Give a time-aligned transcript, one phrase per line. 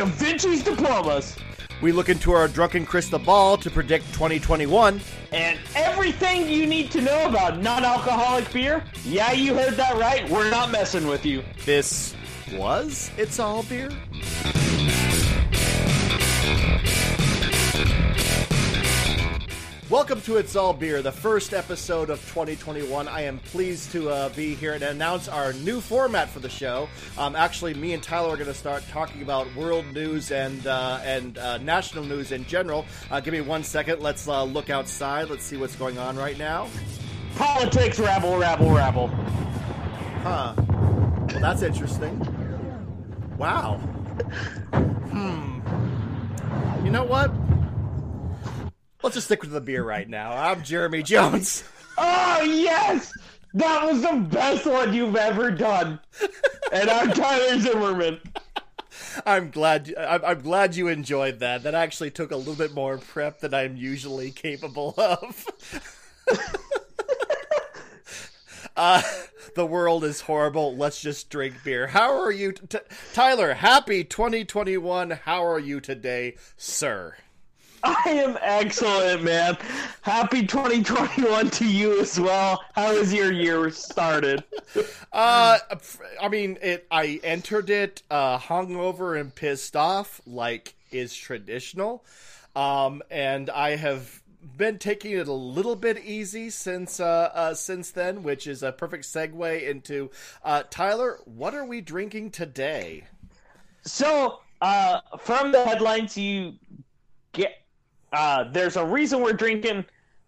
[0.00, 1.36] Da Vinci's diplomas,
[1.82, 4.98] We look into our drunken crystal ball to predict 2021.
[5.30, 8.82] and everything you need to know about non-alcoholic beer.
[9.04, 10.26] Yeah, you heard that right.
[10.30, 11.42] We're not messing with you.
[11.66, 12.14] This
[12.54, 13.90] was It's All Beer?
[19.90, 23.08] Welcome to It's All Beer, the first episode of 2021.
[23.08, 26.88] I am pleased to uh, be here and announce our new format for the show.
[27.18, 31.00] Um, actually, me and Tyler are going to start talking about world news and uh,
[31.02, 32.86] and uh, national news in general.
[33.10, 34.00] Uh, give me one second.
[34.00, 35.28] Let's uh, look outside.
[35.28, 36.68] Let's see what's going on right now.
[37.34, 39.08] Politics, rabble, rabble, rabble.
[40.22, 40.54] Huh.
[40.56, 42.16] Well, that's interesting.
[43.36, 43.78] Wow.
[45.10, 45.56] Hmm.
[46.84, 47.32] You know what?
[49.02, 50.32] Let's just stick with the beer right now.
[50.32, 51.64] I'm Jeremy Jones.
[52.02, 53.12] Oh yes,
[53.52, 56.00] that was the best one you've ever done.
[56.72, 58.20] and I'm Tyler Zimmerman.
[59.26, 59.92] I'm glad.
[59.98, 61.64] I'm, glad you enjoyed that.
[61.64, 65.46] That actually took a little bit more prep than I'm usually capable of.
[68.76, 69.02] uh,
[69.54, 70.74] the world is horrible.
[70.74, 71.88] Let's just drink beer.
[71.88, 72.78] How are you, t-
[73.12, 73.52] Tyler?
[73.52, 75.10] Happy 2021.
[75.10, 77.16] How are you today, sir?
[77.82, 79.56] I am excellent, man.
[80.02, 82.62] Happy 2021 to you as well.
[82.74, 84.44] How has your year started?
[85.12, 85.58] Uh,
[86.20, 86.86] I mean, it.
[86.90, 92.04] I entered it uh, hungover and pissed off, like is traditional.
[92.54, 94.22] Um, and I have
[94.56, 98.72] been taking it a little bit easy since uh, uh since then, which is a
[98.72, 100.10] perfect segue into
[100.44, 101.18] uh, Tyler.
[101.24, 103.04] What are we drinking today?
[103.82, 106.54] So, uh, from the headlines, you
[107.32, 107.59] get
[108.12, 109.84] uh, there's a reason we're drinking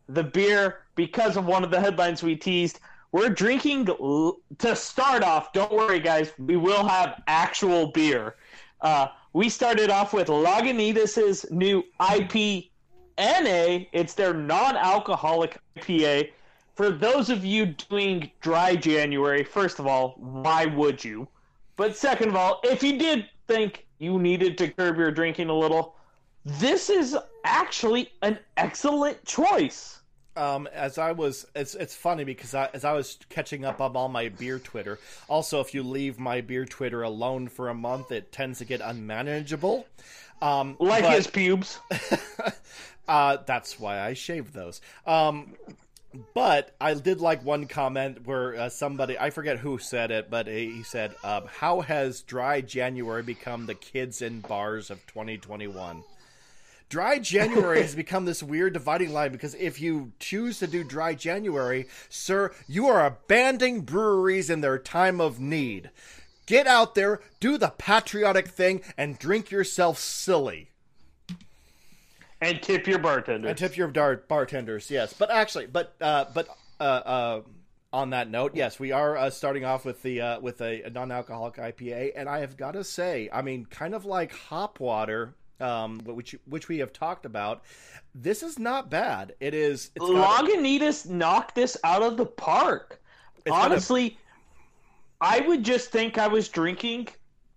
[0.08, 2.80] the beer because of one of the headlines we teased.
[3.12, 5.52] We're drinking l- to start off.
[5.52, 6.32] Don't worry, guys.
[6.38, 8.36] We will have actual beer.
[8.80, 12.68] Uh, we started off with Lagunitas' new IPNA.
[13.92, 16.30] It's their non-alcoholic IPA.
[16.74, 21.28] For those of you doing dry January, first of all, why would you?
[21.76, 25.54] But second of all, if you did think you needed to curb your drinking a
[25.54, 25.96] little,
[26.44, 30.00] this is actually an excellent choice.
[30.34, 33.94] Um, as I was, it's it's funny because I, as I was catching up on
[33.96, 34.98] all my beer Twitter.
[35.28, 38.80] Also, if you leave my beer Twitter alone for a month, it tends to get
[38.80, 39.86] unmanageable.
[40.40, 41.78] Um, Like but- his pubes.
[43.08, 44.80] uh, that's why I shaved those.
[45.06, 45.54] Um,
[46.34, 50.46] but I did like one comment where uh, somebody, I forget who said it, but
[50.46, 56.02] he said, um, How has dry January become the kids in bars of 2021?
[56.92, 61.14] Dry January has become this weird dividing line because if you choose to do dry
[61.14, 65.90] January, sir, you are abandoning breweries in their time of need.
[66.44, 70.68] Get out there, do the patriotic thing, and drink yourself silly.
[72.42, 73.48] And tip your bartender.
[73.48, 75.14] And tip your dart bartenders, yes.
[75.14, 76.46] But actually, but uh, but
[76.78, 77.40] uh, uh,
[77.90, 80.90] on that note, yes, we are uh, starting off with the uh, with a, a
[80.90, 85.36] non-alcoholic IPA, and I have got to say, I mean, kind of like hop water,
[85.62, 87.62] um, which which we have talked about.
[88.14, 89.34] This is not bad.
[89.40, 89.90] It is.
[89.94, 93.00] It's got a- knocked this out of the park.
[93.36, 94.18] It's got a- Honestly,
[95.20, 97.08] I would just think I was drinking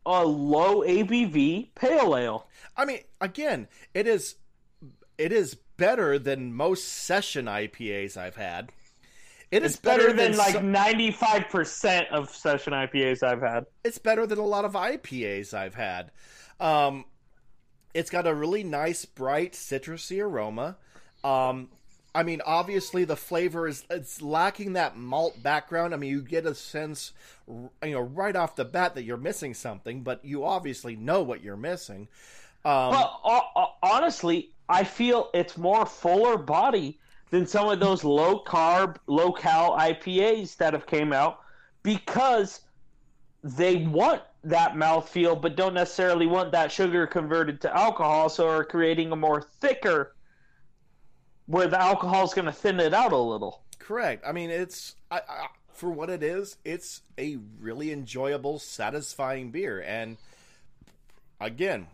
[0.05, 2.47] a low ABV pale ale.
[2.77, 4.35] I mean, again, it is
[5.17, 8.71] it is better than most session IPAs I've had.
[9.51, 13.65] It is It's better, than, than like ninety five percent of session IPAs I've had.
[13.83, 16.11] it's better than a lot of IPAs I've had.
[16.59, 17.05] Um,
[17.95, 20.75] it's got a really nice, bright, citrusy aroma.
[21.23, 21.69] Um,
[22.13, 25.93] I mean, obviously the flavor is it's lacking that malt background.
[25.93, 27.13] I mean, you get a sense,
[27.47, 31.41] you know, right off the bat that you're missing something, but you obviously know what
[31.41, 32.09] you're missing.
[32.65, 38.97] Um, Well, honestly, I feel it's more fuller body than some of those low carb,
[39.07, 41.39] low cal IPAs that have came out
[41.81, 42.61] because
[43.41, 48.63] they want that mouthfeel, but don't necessarily want that sugar converted to alcohol, so are
[48.63, 50.15] creating a more thicker,
[51.47, 53.61] where the alcohol is going to thin it out a little.
[53.79, 54.23] Correct.
[54.25, 56.57] I mean, it's I, I, for what it is.
[56.63, 59.83] It's a really enjoyable, satisfying beer.
[59.85, 60.17] And
[61.39, 61.87] again,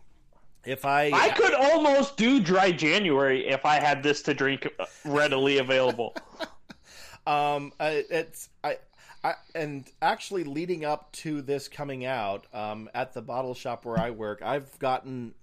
[0.65, 4.67] if I I could almost do dry January if I had this to drink
[5.05, 6.15] readily available.
[7.27, 8.77] um, I- it's I.
[9.23, 13.99] I, and actually, leading up to this coming out, um, at the bottle shop where
[13.99, 15.33] I work, I've gotten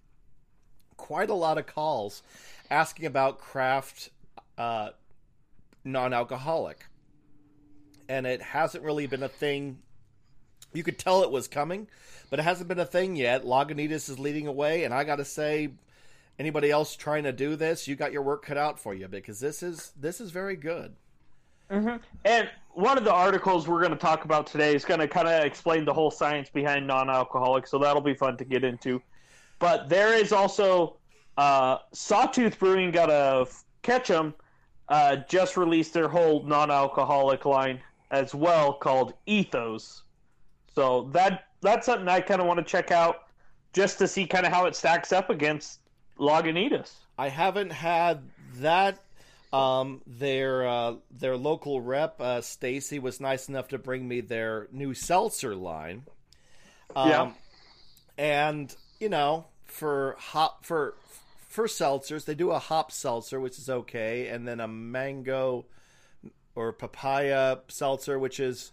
[0.96, 2.22] quite a lot of calls
[2.70, 4.10] asking about craft
[4.56, 4.90] uh,
[5.84, 6.86] non-alcoholic,
[8.08, 9.78] and it hasn't really been a thing
[10.72, 11.86] you could tell it was coming,
[12.30, 13.44] but it hasn't been a thing yet.
[13.44, 15.70] Lagunitas is leading away, and I got to say,
[16.38, 19.40] anybody else trying to do this, you got your work cut out for you because
[19.40, 20.94] this is this is very good.
[21.70, 21.96] Mm-hmm.
[22.24, 25.26] And one of the articles we're going to talk about today is going to kind
[25.26, 29.02] of explain the whole science behind non-alcoholic, so that'll be fun to get into.
[29.58, 30.96] But there is also
[31.36, 33.48] uh, Sawtooth Brewing got a
[33.82, 34.32] Ketchum
[34.88, 37.80] uh, just released their whole non-alcoholic line
[38.12, 40.04] as well called Ethos.
[40.72, 43.24] So that that's something I kind of want to check out
[43.72, 45.80] just to see kind of how it stacks up against
[46.16, 46.92] Lagunitas.
[47.18, 48.22] I haven't had
[48.58, 49.00] that.
[49.52, 54.68] Um, their uh, their local rep uh, Stacy was nice enough to bring me their
[54.72, 56.02] new seltzer line.
[56.94, 57.32] Um, Yeah.
[58.18, 60.94] and you know for hop for
[61.48, 65.64] for seltzers they do a hop seltzer which is okay, and then a mango
[66.54, 68.72] or papaya seltzer which is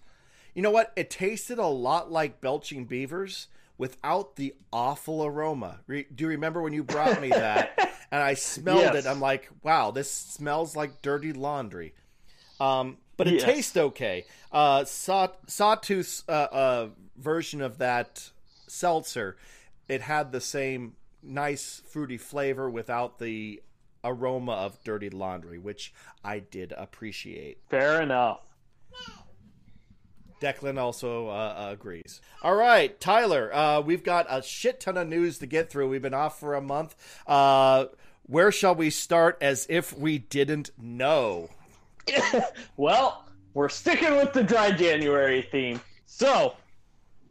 [0.53, 5.79] you know what it tasted a lot like belching beavers without the awful aroma.
[5.87, 7.77] Re- do you remember when you brought me that?
[8.11, 9.05] and I smelled Yes.
[9.05, 9.07] it.
[9.07, 11.93] I'm like, wow, this smells like dirty laundry.
[12.59, 13.43] Um, but it Yes.
[13.43, 14.25] tastes okay.
[14.51, 18.29] Uh, Saw- Sawtooth's uh, uh, version of that
[18.67, 19.37] seltzer,
[19.87, 23.61] it had the same nice fruity flavor without the
[24.03, 25.93] aroma of dirty laundry, which
[26.23, 27.57] I did appreciate.
[27.69, 28.41] Fair enough.
[30.41, 32.21] Declan also uh, agrees.
[32.41, 35.89] All right, Tyler, uh, we've got a shit ton of news to get through.
[35.89, 36.95] We've been off for a month.
[37.25, 37.85] Uh,
[38.27, 41.49] where shall we start as if we didn't know?
[42.77, 45.79] Well, we're sticking with the dry January theme.
[46.05, 46.55] So,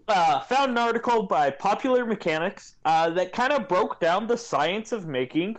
[0.08, 4.92] uh, found an article by Popular Mechanics uh, that kind of broke down the science
[4.92, 5.56] of making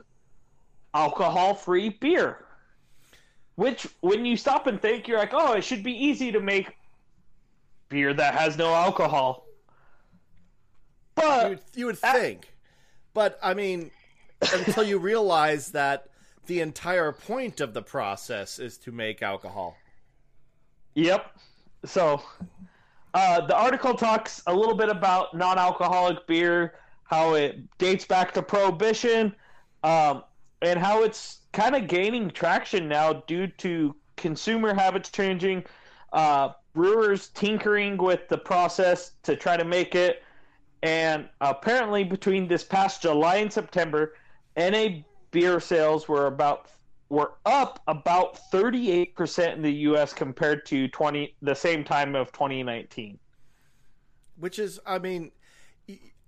[0.94, 2.46] alcohol-free beer.
[3.56, 6.76] Which, when you stop and think, you're like, oh, it should be easy to make
[7.90, 9.46] beer that has no alcohol.
[11.18, 12.54] You But would, you would think,
[13.14, 13.92] but I mean,
[14.54, 16.08] until you realize that
[16.46, 19.78] the entire point of the process is to make alcohol.
[20.96, 21.26] Yep.
[21.86, 22.22] So,
[23.14, 28.42] uh, the article talks a little bit about non-alcoholic beer, how it dates back to
[28.42, 29.34] Prohibition,
[29.84, 30.24] um,
[30.62, 35.64] and how it's kind of gaining traction now due to consumer habits changing,
[36.14, 40.22] uh, brewers tinkering with the process to try to make it,
[40.84, 44.14] and apparently between this past July and September,
[44.56, 45.02] NA
[45.32, 46.70] beer sales were about
[47.10, 53.20] were up about 38% in the US compared to 20 the same time of 2019.
[54.38, 55.32] which is i mean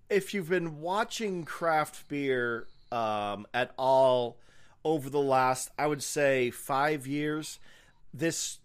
[0.10, 4.38] if you've been watching craft beer um, at all
[4.86, 7.60] over the last i would say five years
[8.14, 8.60] this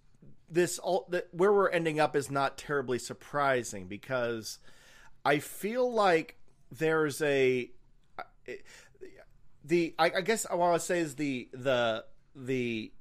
[0.52, 4.58] this all that where we're ending up is not terribly surprising because
[5.24, 6.36] i feel like
[6.70, 7.70] there's a
[9.64, 12.04] the i, I guess i want to say is the the
[12.36, 12.92] the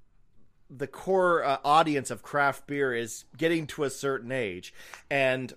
[0.70, 4.74] the core uh, audience of craft beer is getting to a certain age
[5.10, 5.54] and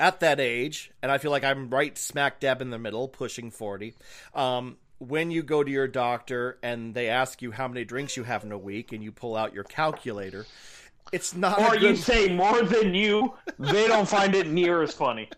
[0.00, 3.50] at that age, and I feel like I'm right smack dab in the middle, pushing
[3.50, 3.94] 40.
[4.34, 8.22] Um, when you go to your doctor and they ask you how many drinks you
[8.24, 10.46] have in a week and you pull out your calculator,
[11.12, 15.28] it's not Or you say more than you, they don't find it near as funny.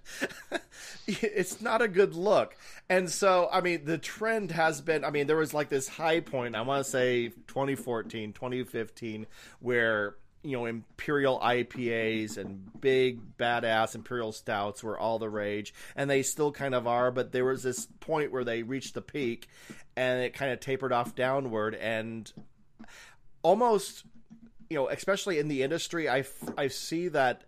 [1.06, 2.56] it's not a good look.
[2.88, 6.20] And so, I mean, the trend has been, I mean, there was like this high
[6.20, 9.26] point, I want to say 2014, 2015,
[9.61, 16.08] where, you know, imperial IPAs and big badass imperial stouts were all the rage, and
[16.08, 19.49] they still kind of are, but there was this point where they reached the peak
[19.96, 22.32] and it kind of tapered off downward and
[23.42, 24.04] almost
[24.70, 26.25] you know, especially in the industry, I,
[26.56, 27.42] I see that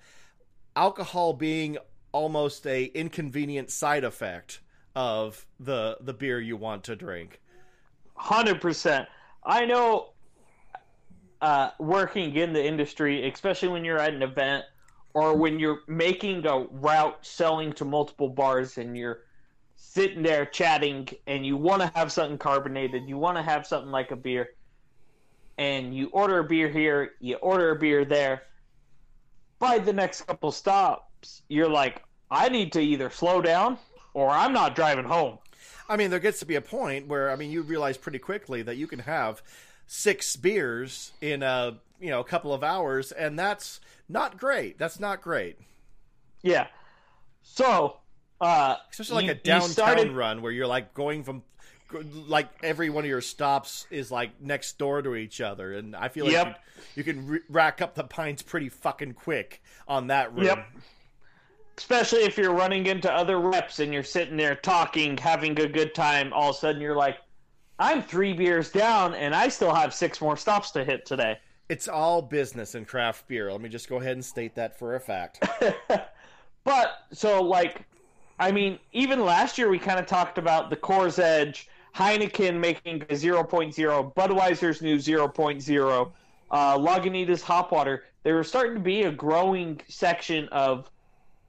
[0.77, 1.79] alcohol being
[2.13, 4.61] almost a inconvenient side effect
[4.95, 7.41] of the the beer you want to drink.
[8.15, 9.09] Hundred percent.
[9.45, 10.11] I know.
[11.41, 14.65] Uh, working in the industry, especially when you're at an event
[15.15, 19.21] or when you're making a route selling to multiple bars and you're
[19.77, 23.93] sitting there chatting and you want to have something carbonated, you want to have something
[23.93, 24.51] like a beer,
[25.59, 28.43] and you order a beer here, you order a beer there.
[29.59, 33.77] By the next couple stops, you're like, I need to either slow down
[34.15, 35.39] or I'm not driving home.
[35.89, 38.63] I mean, there gets to be a point where I mean, you realize pretty quickly
[38.63, 39.43] that you can have
[39.87, 44.79] six beers in a you know a couple of hours, and that's not great.
[44.79, 45.59] That's not great,
[46.43, 46.69] Yeah.
[47.43, 47.97] So,
[48.41, 51.43] uh, especially like you- a downtown started- run where you're like going from
[52.13, 56.09] like every one of your stops is like next door to each other, and I
[56.09, 56.61] feel like Yep.
[56.77, 60.45] you, you can r rack up the pints pretty fucking quick on that route.
[60.45, 60.67] Yep.
[61.79, 65.95] especially if you're running into other reps and you're sitting there talking, having a good
[65.95, 66.33] time.
[66.33, 67.19] All of a sudden, you're like,
[67.79, 71.87] "I'm three beers down, and I still have six more stops to hit today." It's
[71.87, 73.53] all business in craft beer.
[73.53, 75.47] Let me just go ahead and state that for a fact.
[76.65, 77.85] but so like,
[78.39, 81.69] I mean, even last year we kind of talked about the Coors Edge,
[81.99, 86.13] Heineken making a 0.0, Budweiser's new 0.0,
[86.53, 88.05] uh, Lagunitas Hop Water.
[88.23, 90.89] There was starting to be a growing section of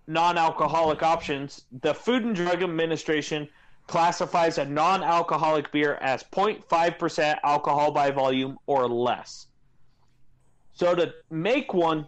[0.08, 1.66] non-alcoholic options.
[1.84, 3.48] The Food and Drug Administration
[3.86, 9.46] classifies a non-alcoholic beer as 0.5% alcohol by volume or less.
[10.74, 12.08] So to make one,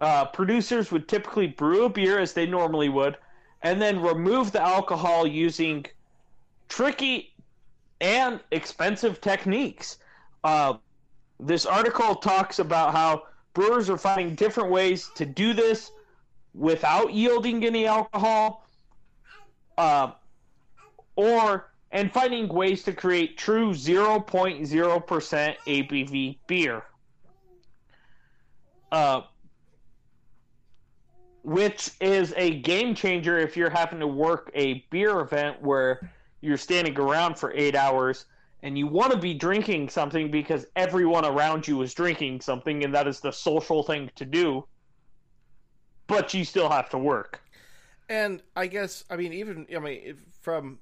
[0.00, 3.16] uh, producers would typically brew a beer as they normally would,
[3.62, 5.86] and then remove the alcohol using
[6.68, 7.34] tricky
[8.00, 9.98] and expensive techniques.
[10.44, 10.74] Uh,
[11.38, 13.22] this article talks about how
[13.54, 15.92] brewers are finding different ways to do this
[16.54, 18.66] without yielding any alcohol,
[19.78, 20.12] uh,
[21.16, 26.82] or and finding ways to create true 0.0% ABV beer.
[28.92, 29.22] Uh,
[31.42, 36.56] which is a game changer if you're having to work a beer event where you're
[36.56, 38.26] standing around for eight hours
[38.62, 42.94] and you want to be drinking something because everyone around you is drinking something and
[42.94, 44.64] that is the social thing to do
[46.06, 47.40] but you still have to work.
[48.08, 50.80] And i guess i mean even i mean from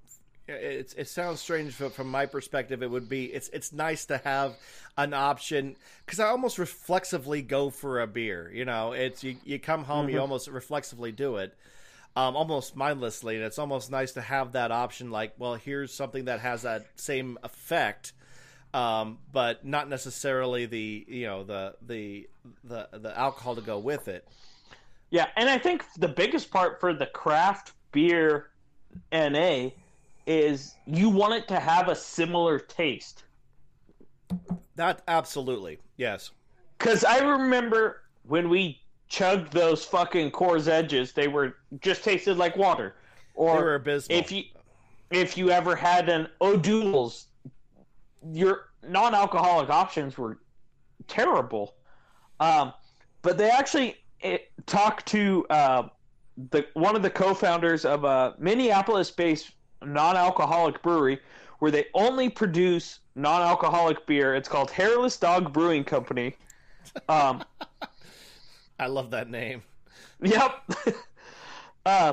[0.49, 4.17] it's it sounds strange but from my perspective it would be it's it's nice to
[4.19, 4.57] have
[4.97, 8.93] an option because i almost reflexively go for a beer you know?
[8.93, 10.15] It's you, you come home mm-hmm.
[10.15, 11.55] you almost reflexively do it
[12.17, 16.25] um, almost mindlessly and it's almost nice to have that option like well here's something
[16.27, 18.13] that has that same effect
[18.75, 22.29] um, but not necessarily the you know the the
[22.65, 24.27] the the alcohol to go with it
[25.11, 28.51] yeah and i think the biggest part for the craft beer
[29.13, 29.71] na
[30.27, 33.25] is you want it to have a similar taste.
[34.77, 36.31] That absolutely, yes.
[36.79, 42.57] Because I remember when we chugged those fucking Coors Edges, they were just tasted like
[42.57, 42.95] water.
[43.35, 44.19] Or they were abysmal.
[44.19, 44.45] If you
[45.11, 47.29] if you ever had an O'Doul's,
[48.33, 50.39] your non-alcoholic options were
[51.07, 51.75] terrible.
[52.41, 52.75] Um,
[53.23, 55.89] but they actually it, talked to uh,
[56.51, 61.21] the one of the co-founders of a Minneapolis-based non-alcoholic brewery
[61.61, 64.35] where they only produce non-alcoholic beer.
[64.35, 66.37] It's called Hairless Dog Brewing Company.
[67.09, 67.45] Um,
[68.79, 69.63] I love that name.
[70.23, 70.53] Yep.
[71.87, 72.13] uh,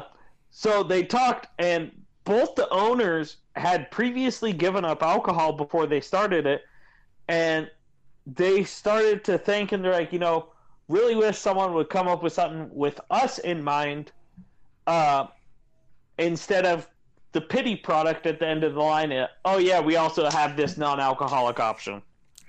[0.51, 1.91] so they talked, and
[2.23, 6.63] both the owners had previously given up alcohol before they started it,
[7.27, 7.69] and
[8.25, 10.49] they started to think, and they're like, you know,
[10.87, 14.11] really wish someone would come up with something with us in mind,
[14.87, 15.27] uh,
[16.17, 16.87] instead of
[17.31, 19.27] the pity product at the end of the line.
[19.43, 22.01] Oh yeah, we also have this non-alcoholic option.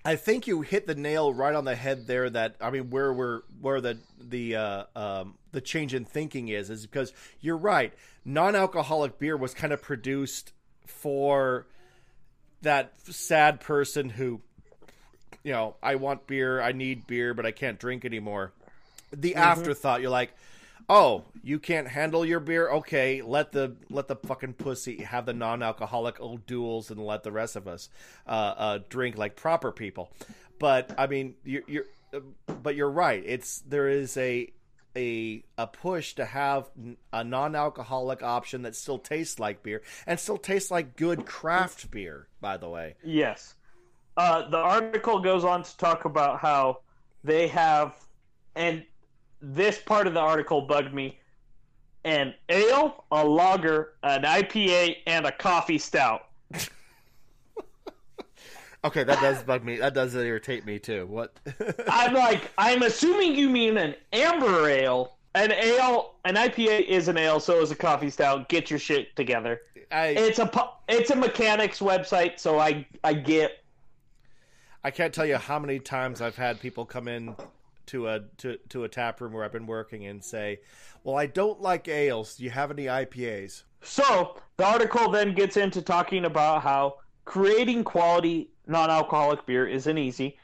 [0.06, 2.30] I think you hit the nail right on the head there.
[2.30, 6.70] That I mean, where we're where the the uh, um, the change in thinking is
[6.70, 7.92] is because you're right.
[8.24, 10.52] Non-alcoholic beer was kind of produced
[10.86, 11.66] for
[12.62, 14.40] that sad person who,
[15.42, 18.52] you know, I want beer, I need beer, but I can't drink anymore.
[19.12, 19.38] The mm-hmm.
[19.38, 20.32] afterthought, you're like,
[20.88, 22.70] oh, you can't handle your beer?
[22.70, 27.56] Okay, let the let the fucking pussy have the non-alcoholic O'Doul's and let the rest
[27.56, 27.88] of us
[28.26, 30.10] uh, uh, drink like proper people.
[30.58, 31.84] But I mean, you're, you're
[32.62, 33.22] but you're right.
[33.24, 34.52] It's there is a
[34.96, 36.70] a a push to have
[37.12, 42.28] a non-alcoholic option that still tastes like beer and still tastes like good craft beer.
[42.40, 43.54] By the way, yes.
[44.16, 46.80] Uh, the article goes on to talk about how
[47.22, 47.94] they have,
[48.54, 48.82] and
[49.54, 51.18] this part of the article bugged me.
[52.04, 56.26] An ale, a lager, an IPA, and a coffee stout.
[58.84, 59.76] okay, that does bug me.
[59.76, 61.06] That does irritate me too.
[61.06, 61.38] What?
[61.88, 65.16] I'm like, I'm assuming you mean an amber ale.
[65.34, 68.48] An ale, an IPA is an ale, so is a coffee stout.
[68.48, 69.60] Get your shit together.
[69.92, 70.50] I, it's a
[70.88, 73.62] it's a mechanics website, so I I get.
[74.82, 77.36] I can't tell you how many times I've had people come in
[77.86, 80.60] to a to, to a tap room where I've been working and say,
[81.04, 82.36] "Well, I don't like ales.
[82.36, 87.84] Do you have any IPAs?" So the article then gets into talking about how creating
[87.84, 90.38] quality non-alcoholic beer isn't easy.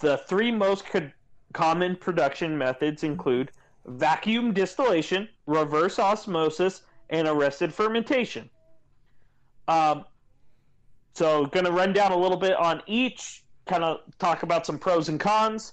[0.00, 1.10] The three most co-
[1.52, 3.52] common production methods include
[3.86, 8.50] vacuum distillation, reverse osmosis, and arrested fermentation.
[9.68, 10.04] Um,
[11.14, 14.78] so, going to run down a little bit on each, kind of talk about some
[14.78, 15.72] pros and cons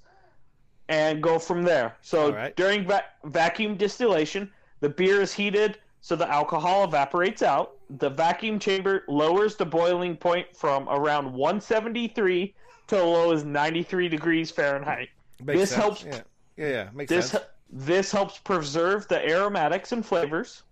[0.90, 1.96] and go from there.
[2.02, 2.56] So right.
[2.56, 7.78] during va- vacuum distillation, The beer is heated so the alcohol evaporates out.
[7.90, 12.54] The vacuum chamber lowers the boiling point from around 173
[12.88, 15.08] to as low as 93 degrees Fahrenheit.
[15.42, 15.82] Makes this sense.
[15.82, 16.04] helps.
[16.04, 16.22] Yeah,
[16.58, 16.90] yeah, yeah.
[16.94, 17.46] makes This sense.
[17.70, 20.64] this helps preserve the aromatics and flavors,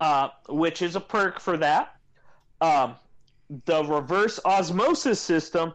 [0.00, 1.96] uh, which is a perk for that.
[2.62, 2.96] Um,
[3.66, 5.74] the reverse osmosis system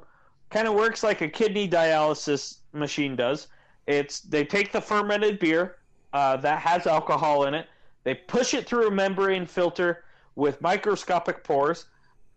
[0.49, 3.47] kind of works like a kidney dialysis machine does.
[3.87, 5.77] It's they take the fermented beer
[6.13, 7.67] uh, that has alcohol in it,
[8.05, 11.85] they push it through a membrane filter with microscopic pores,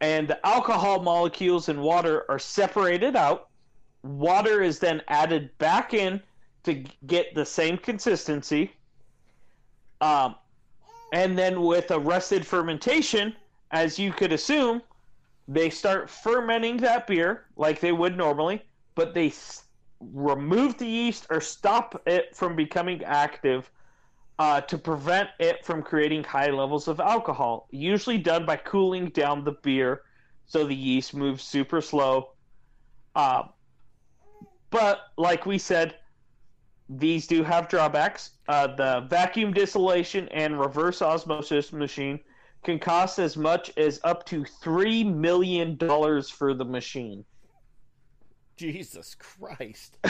[0.00, 3.48] and the alcohol molecules in water are separated out.
[4.02, 6.22] Water is then added back in
[6.64, 8.72] to get the same consistency.
[10.00, 10.36] Um,
[11.12, 13.34] and then with a arrested fermentation,
[13.70, 14.82] as you could assume,
[15.48, 18.62] they start fermenting that beer like they would normally,
[18.94, 19.64] but they s-
[20.00, 23.70] remove the yeast or stop it from becoming active
[24.38, 27.66] uh, to prevent it from creating high levels of alcohol.
[27.70, 30.02] Usually done by cooling down the beer
[30.46, 32.32] so the yeast moves super slow.
[33.14, 33.44] Uh,
[34.70, 35.96] but like we said,
[36.88, 38.32] these do have drawbacks.
[38.48, 42.20] Uh, the vacuum distillation and reverse osmosis machine
[42.64, 47.24] can cost as much as up to three million dollars for the machine,
[48.56, 49.96] Jesus Christ.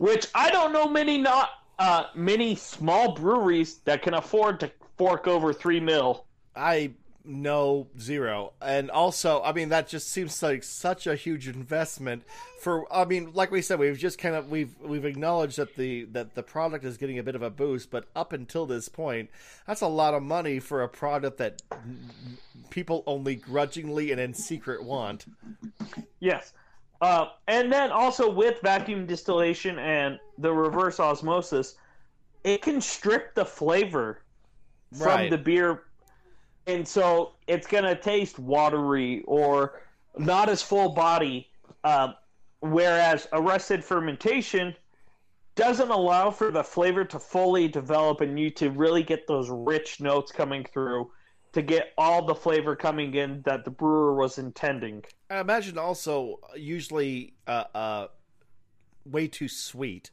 [0.00, 5.26] which I don't know many not uh, many small breweries that can afford to fork
[5.26, 6.24] over three mil.
[6.56, 6.92] I
[7.24, 8.52] know zero.
[8.62, 12.22] And also, I mean, that just seems like such a huge investment
[12.60, 16.04] for I mean, like we said, we've just kind of we've we've acknowledged that the
[16.12, 19.30] that the product is getting a bit of a boost, but up until this point,
[19.66, 21.62] that's a lot of money for a product that
[22.70, 25.26] people only grudgingly and in secret want.
[26.20, 26.52] Yes.
[27.00, 31.76] Uh, and then also with vacuum distillation and the reverse osmosis,
[32.44, 34.22] it can strip the flavor
[34.92, 35.30] from Right.
[35.30, 35.84] the beer.
[36.74, 39.82] And so it's going to taste watery or
[40.16, 41.48] not as full body.
[41.82, 42.12] Uh,
[42.60, 44.74] whereas arrested fermentation
[45.54, 50.00] doesn't allow for the flavor to fully develop and you to really get those rich
[50.00, 51.10] notes coming through
[51.52, 55.02] to get all the flavor coming in that the brewer was intending.
[55.28, 58.06] I imagine also usually uh, uh,
[59.04, 60.10] way too sweet.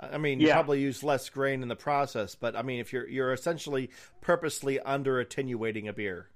[0.00, 3.08] I mean, you probably use less grain in the process, but I mean, if you're
[3.08, 6.28] you're essentially purposely under attenuating a beer.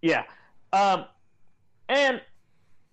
[0.00, 0.24] Yeah.
[0.72, 1.04] Um,
[1.88, 2.20] and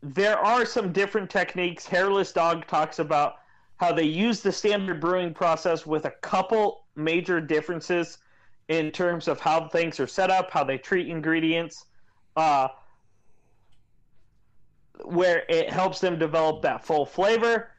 [0.01, 1.85] there are some different techniques.
[1.85, 3.35] Hairless Dog talks about
[3.77, 8.19] how they use the standard brewing process with a couple major differences
[8.67, 11.85] in terms of how things are set up, how they treat ingredients,
[12.35, 12.67] uh,
[15.03, 17.69] where it helps them develop that full flavor,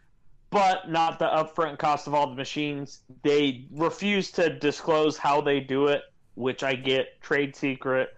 [0.57, 3.03] but not the upfront cost of all the machines.
[3.23, 6.03] They refuse to disclose how they do it,
[6.35, 8.11] which I get trade secret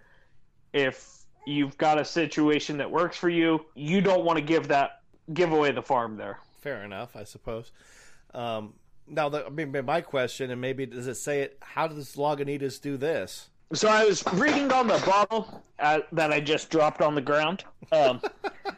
[0.72, 5.02] if you've got a situation that works for you, you don't want to give that
[5.32, 6.38] give away the farm there.
[6.60, 7.72] Fair enough, I suppose.
[8.34, 8.74] Um,
[9.06, 11.58] now, the, I mean, my question, and maybe does it say it?
[11.60, 13.48] How does Lagunitas do this?
[13.72, 17.64] So I was reading on the bottle uh, that I just dropped on the ground.
[17.92, 18.20] Um,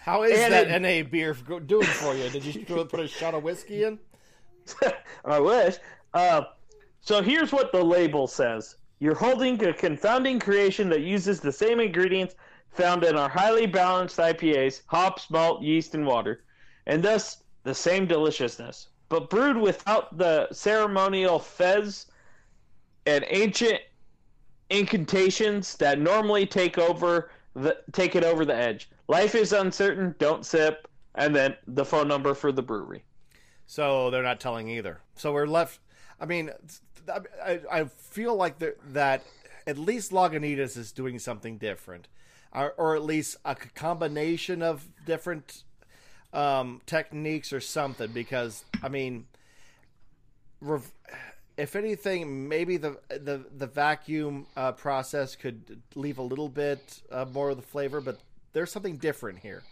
[0.00, 2.28] How is And that it- NA beer doing for you?
[2.30, 3.98] Did you put a shot of whiskey in?
[5.24, 5.76] I wish.
[6.14, 6.42] Uh,
[7.00, 11.80] so here's what the label says: You're holding a confounding creation that uses the same
[11.80, 12.34] ingredients
[12.70, 16.44] found in our highly balanced IPAs: hops, malt, yeast, and water,
[16.86, 22.06] and thus the same deliciousness, but brewed without the ceremonial fez
[23.06, 23.80] and ancient
[24.70, 28.90] incantations that normally take over the take it over the edge.
[29.08, 30.14] Life is uncertain.
[30.18, 30.86] Don't sip.
[31.14, 33.02] And then the phone number for the brewery.
[33.66, 35.00] So they're not telling either.
[35.16, 35.80] So we're left.
[36.20, 36.50] I mean,
[37.44, 38.58] I, I feel like
[38.92, 39.22] that
[39.66, 42.08] at least Lagunitas is doing something different,
[42.52, 45.64] or, or at least a combination of different
[46.32, 48.10] um, techniques or something.
[48.12, 49.26] Because I mean,
[50.60, 50.92] rev-
[51.56, 57.26] if anything, maybe the the the vacuum uh, process could leave a little bit uh,
[57.32, 58.20] more of the flavor, but
[58.52, 59.62] there's something different here.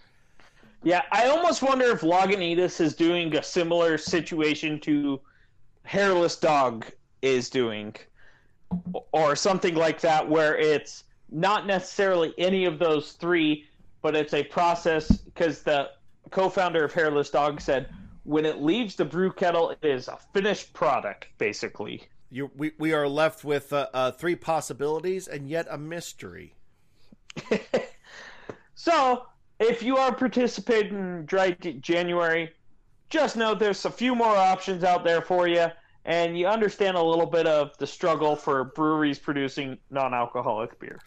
[0.82, 5.20] Yeah, I almost wonder if Lagunitas is doing a similar situation to
[5.84, 6.86] Hairless Dog
[7.22, 7.94] is doing,
[9.12, 13.66] or something like that, where it's not necessarily any of those three,
[14.02, 15.10] but it's a process.
[15.10, 15.90] Because the
[16.30, 17.88] co-founder of Hairless Dog said,
[18.24, 22.02] when it leaves the brew kettle, it is a finished product, basically.
[22.30, 26.54] You, we, we are left with uh, uh, three possibilities and yet a mystery.
[28.86, 29.26] So,
[29.58, 32.52] if you are participating in Dry January,
[33.10, 35.66] just know there's a few more options out there for you,
[36.04, 41.00] and you understand a little bit of the struggle for breweries producing non-alcoholic beer.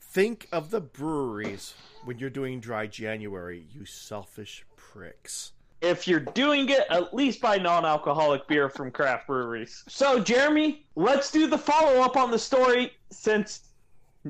[0.00, 5.50] Think of the breweries when you're doing dry January, you selfish pricks.
[5.80, 9.82] If you're doing it, at least buy non-alcoholic beer from craft breweries.
[9.88, 13.65] So, Jeremy, let's do the follow-up on the story since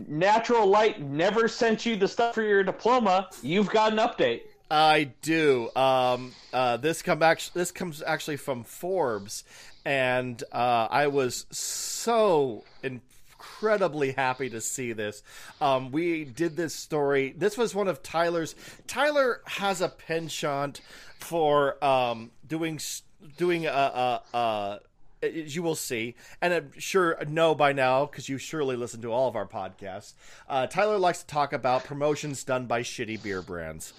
[0.09, 3.29] Natural Light never sent you the stuff for your diploma.
[3.43, 4.43] You've got an update.
[4.71, 5.71] I do.
[5.77, 7.41] Um, uh, this come back.
[7.55, 9.45] This comes actually from Forbes,
[9.85, 15.23] and uh, I was so incredibly happy to see this.
[15.61, 17.33] Um, we did this story.
[17.37, 18.55] This was one of Tyler's.
[18.87, 20.81] Tyler has a penchant
[21.21, 22.81] for um, doing
[23.37, 23.71] doing a.
[23.71, 24.81] a, a
[25.23, 29.29] you will see, and I'm sure know by now because you surely listen to all
[29.29, 30.15] of our podcasts.
[30.49, 33.93] Uh, Tyler likes to talk about promotions done by shitty beer brands.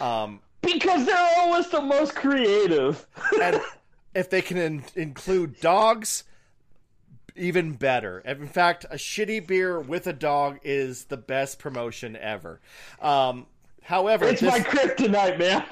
[0.00, 3.06] Um, because they're always the most creative.
[3.42, 3.60] and
[4.14, 6.24] if they can in- include dogs,
[7.36, 8.18] even better.
[8.20, 12.60] In fact, a shitty beer with a dog is the best promotion ever.
[13.00, 13.46] Um,
[13.82, 15.64] however, it's this, my kryptonite, man.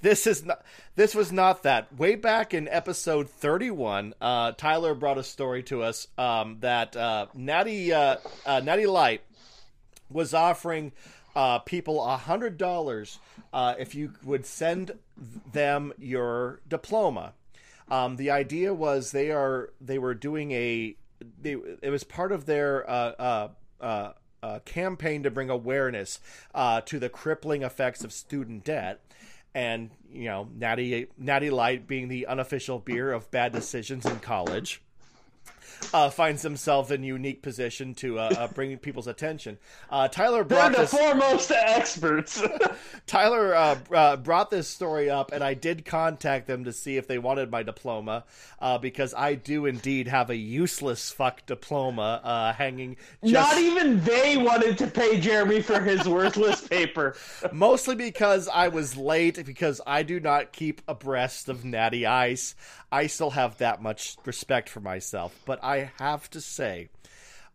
[0.00, 0.64] This is not.
[0.94, 1.96] This was not that.
[1.96, 7.26] Way back in episode thirty-one, uh, Tyler brought a story to us um, that uh,
[7.34, 9.22] Natty uh, uh Natty Light
[10.10, 10.92] was offering
[11.34, 13.18] uh, people a hundred dollars
[13.52, 14.92] uh, if you would send
[15.52, 17.34] them your diploma.
[17.88, 20.96] Um, the idea was they are they were doing a
[21.40, 23.48] they, it was part of their uh,
[23.80, 24.12] uh,
[24.42, 26.20] uh, campaign to bring awareness
[26.54, 29.00] to the crippling effects of student debt.
[29.56, 34.82] And you know, Natty Natty Light being the unofficial beer of bad decisions in college
[35.92, 39.58] uh, finds himself in a unique position to uh, uh, bring people's attention.
[39.90, 42.42] Uh, Tyler brought They're the this, foremost experts.
[43.06, 47.06] Tyler uh, uh, brought this story up, and I did contact them to see if
[47.06, 48.24] they wanted my diploma
[48.80, 52.96] because I do indeed have a useless fuck diploma hanging.
[53.22, 53.32] Just...
[53.32, 57.14] Not even they wanted to pay Jeremy for his worthless paper.
[57.52, 62.54] Mostly because I was late, because I do not keep abreast of Natty Ice.
[62.90, 65.34] I still have that much respect for myself.
[65.44, 66.88] But I have to say,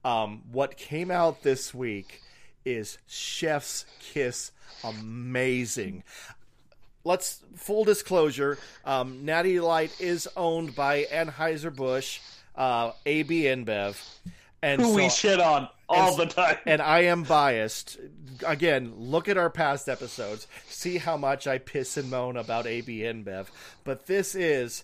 [0.04, 2.22] um, what came out this week
[2.66, 4.52] is Chef's Kiss
[4.84, 6.04] amazing.
[7.04, 12.20] Let's full disclosure: um, Natty Light is owned by Anheuser Busch,
[12.56, 13.98] uh, AB InBev,
[14.62, 16.58] and who so, we shit on all the time.
[16.66, 17.98] And I am biased.
[18.46, 20.48] Again, look at our past episodes.
[20.68, 23.48] See how much I piss and moan about AB InBev.
[23.84, 24.84] But this is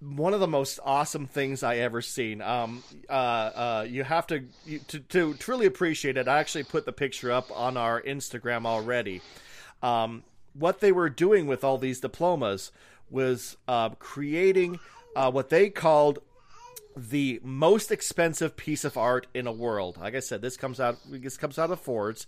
[0.00, 2.42] one of the most awesome things I ever seen.
[2.42, 6.28] Um, uh, uh, you have to, you, to to truly appreciate it.
[6.28, 9.22] I actually put the picture up on our Instagram already.
[9.82, 12.72] Um, what they were doing with all these diplomas
[13.10, 14.80] was uh, creating
[15.14, 16.18] uh, what they called
[16.96, 19.98] the most expensive piece of art in a world.
[19.98, 22.26] Like I said, this comes out this comes out of Forbes.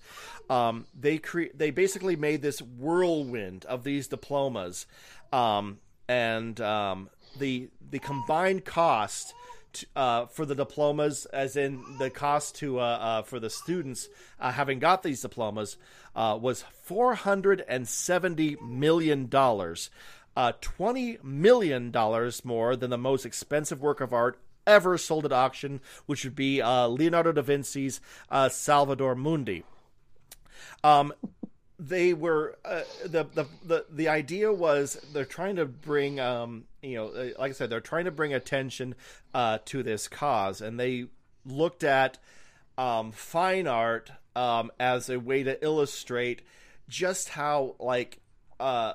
[0.51, 4.87] Um, they cre- they basically made this whirlwind of these diplomas.
[5.33, 5.79] Um,
[6.09, 9.35] and um, the the combined cost
[9.73, 14.09] to, uh, for the diplomas, as in the cost to uh, uh, for the students
[14.41, 15.77] uh, having got these diplomas,
[16.17, 19.91] uh, was four hundred and seventy million dollars,
[20.37, 25.33] uh, twenty million dollars more than the most expensive work of art ever sold at
[25.33, 28.01] auction, which would be Leonardo da Vinci's
[28.51, 29.65] Salvator Mundi.
[30.85, 31.13] Um,
[31.79, 36.97] they were uh, the, the the the idea was they're trying to bring um you
[36.97, 38.95] know uh, like I said they're trying to bring attention
[39.35, 41.07] uh to this cause and they
[41.45, 42.19] looked at
[42.77, 46.43] um fine art um as a way to illustrate
[46.89, 48.19] just how like
[48.61, 48.95] uh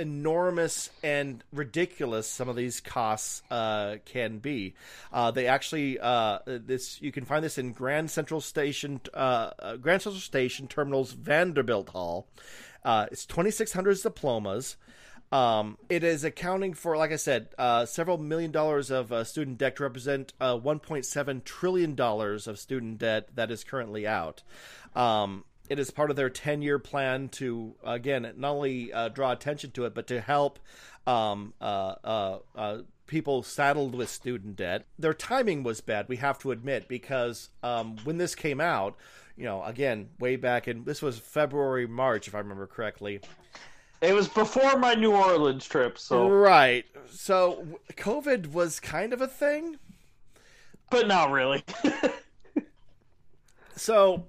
[0.00, 4.74] enormous and ridiculous some of these costs uh, can be.
[5.12, 9.76] Uh, they actually uh, this you can find this in Grand Central Station, uh, uh,
[9.76, 12.26] Grand Central Station Terminal's Vanderbilt Hall.
[12.84, 14.76] It's twenty six hundred diplomas.
[15.32, 17.48] Um, it is accounting for, like I said,
[17.86, 23.28] several million dollars of student debt to represent point seven trillion dollars of student debt
[23.36, 24.42] that is currently out.
[24.96, 29.30] Um, it is part of their 10 year plan to, again, not only uh, draw
[29.30, 30.58] attention to it, but to help
[31.06, 34.84] um, uh, uh, uh, people saddled with student debt.
[34.98, 38.96] Their timing was bad, we have to admit, because um, when this came out,
[39.36, 43.20] you know, again, way back in this was February, March, if I remember correctly.
[44.00, 46.86] It was before my New Orleans trip, so right.
[47.10, 49.76] So COVID was kind of a thing,
[50.90, 51.62] but not really.
[53.76, 54.24] so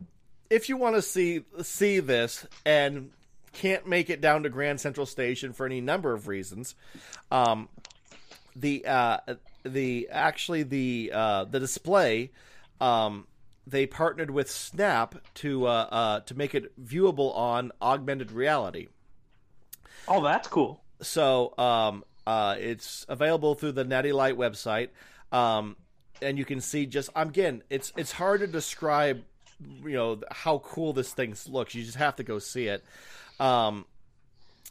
[0.49, 3.11] if you want to see see this and
[3.53, 6.75] can't make it down to Grand Central Station for any number of reasons,
[7.31, 7.69] um,
[8.55, 9.17] the uh,
[9.63, 12.31] the actually the uh, the display
[12.81, 13.27] um,
[13.67, 18.87] they partnered with Snap to uh, uh, to make it viewable on augmented reality.
[20.07, 20.81] Oh, that's cool.
[21.01, 24.89] So um, uh, it's available through the Natty Light website,
[25.31, 25.75] um,
[26.21, 29.23] and you can see just again, it's it's hard to describe,
[29.83, 31.73] you know, how cool this thing looks.
[31.73, 32.83] You just have to go see it.
[33.39, 33.85] Um,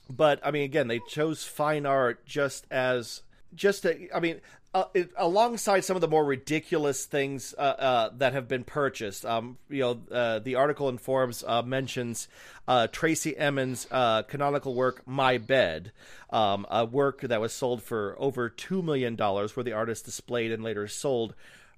[0.08, 3.22] but I mean, again, they chose fine art just as
[3.54, 4.40] just to, I mean,
[4.72, 9.26] uh, it, alongside some of the more ridiculous things uh, uh, that have been purchased,
[9.26, 12.28] um, you know, uh, the article informs uh, mentions
[12.68, 13.86] uh, Tracey Emin's
[14.28, 15.90] canonical work "My Bed,"
[16.30, 20.52] um, a work that was sold for over two million dollars, where the artist displayed
[20.52, 21.34] and later sold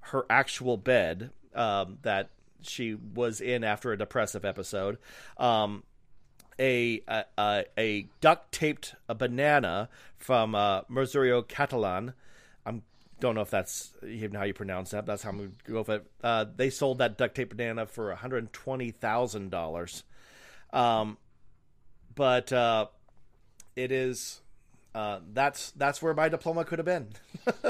[0.06, 2.28] her actual bed um, that
[2.60, 4.98] she was in after a depressive episode.
[5.38, 5.82] Um,
[6.62, 7.02] a
[7.36, 12.14] a, a duct taped a banana from uh, Cattelan.
[12.64, 12.80] I
[13.20, 15.04] don't know if that's even how you pronounce that.
[15.04, 16.10] That's how I'm going to go with it.
[16.22, 20.04] Uh, they sold that duct tape banana for one hundred twenty thousand dollars.
[20.72, 21.18] Um,
[22.14, 22.86] but uh,
[23.74, 24.40] it is
[24.94, 27.08] uh, that's that's where my diploma could have been.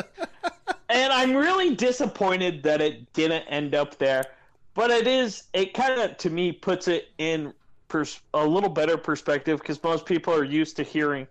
[0.88, 4.26] and I'm really disappointed that it didn't end up there.
[4.74, 7.54] But it is it kind of to me puts it in
[7.92, 11.26] pers- a little better perspective because most people are used to hearing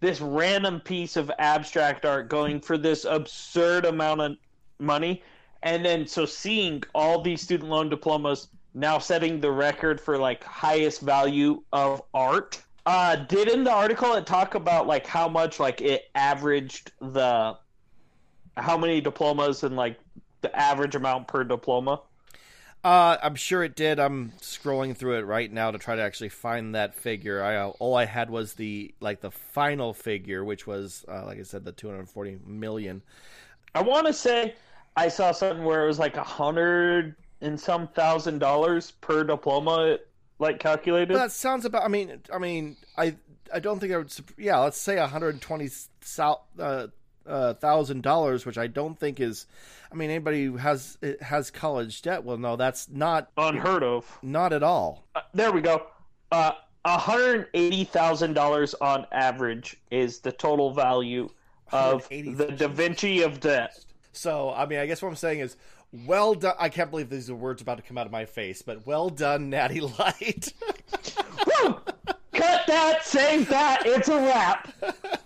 [0.00, 4.36] this random piece of abstract art going for this absurd amount of
[4.78, 5.22] money
[5.64, 10.44] and then so seeing all these student loan diplomas now setting the record for like
[10.44, 12.60] highest value of art.
[12.86, 17.56] Uh did in the article it talk about like how much like it averaged the
[18.56, 19.98] how many diplomas and like
[20.42, 22.00] the average amount per diploma
[22.84, 23.98] uh, I'm sure it did.
[23.98, 27.42] I'm scrolling through it right now to try to actually find that figure.
[27.42, 31.38] I uh, all I had was the like the final figure, which was uh, like
[31.38, 33.02] I said, the 240 million.
[33.74, 34.54] I want to say
[34.96, 39.98] I saw something where it was like a hundred and some thousand dollars per diploma,
[40.38, 41.14] like calculated.
[41.14, 41.84] But that sounds about.
[41.84, 43.16] I mean, I mean, I
[43.52, 44.12] I don't think I would.
[44.36, 45.70] Yeah, let's say 120
[46.18, 46.86] uh, uh,
[47.24, 49.46] thousand dollars, which I don't think is.
[49.92, 54.18] I mean, anybody who has has college debt will know that's not unheard of.
[54.22, 55.04] Not at all.
[55.14, 55.86] Uh, there we go.
[56.32, 56.52] Uh,
[56.86, 61.28] hundred eighty thousand dollars on average is the total value
[61.72, 63.84] of the Da Vinci of debt.
[64.12, 65.56] So, I mean, I guess what I'm saying is,
[66.06, 66.54] well done.
[66.58, 69.08] I can't believe these are words about to come out of my face, but well
[69.08, 70.52] done, Natty Light.
[72.32, 73.82] Cut that, save that.
[73.86, 74.72] It's a wrap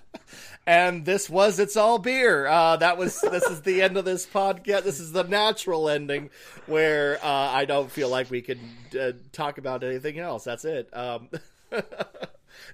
[0.68, 2.46] and this was it's all beer.
[2.46, 4.82] Uh, that was this is the end of this podcast.
[4.82, 6.28] This is the natural ending
[6.66, 8.60] where uh, I don't feel like we could
[9.00, 10.44] uh, talk about anything else.
[10.44, 10.94] That's it.
[10.94, 11.30] Um,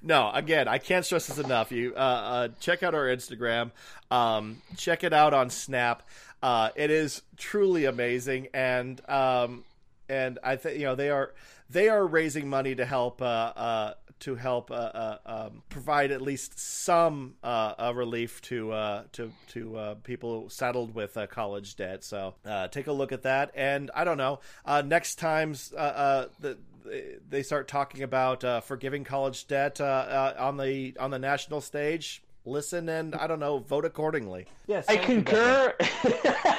[0.03, 1.71] no, again, I can't stress this enough.
[1.71, 3.71] You uh, uh, check out our Instagram.
[4.11, 6.03] Um, check it out on Snap.
[6.43, 9.63] Uh, it is truly amazing, and um,
[10.09, 11.33] and I think you know they are
[11.71, 13.23] they are raising money to help
[14.25, 19.77] to help uh, uh, um, provide at least some uh, relief to uh, to to
[19.77, 22.03] uh, people saddled with uh, college debt.
[22.03, 22.35] So
[22.71, 23.51] take a look at that.
[23.55, 24.41] And I don't know.
[24.85, 26.59] next times the
[27.29, 32.23] they start talking about forgiving college debt on the on the national stage.
[32.47, 34.47] Listen and I don't know, vote accordingly.
[34.67, 35.75] Yes, I concur.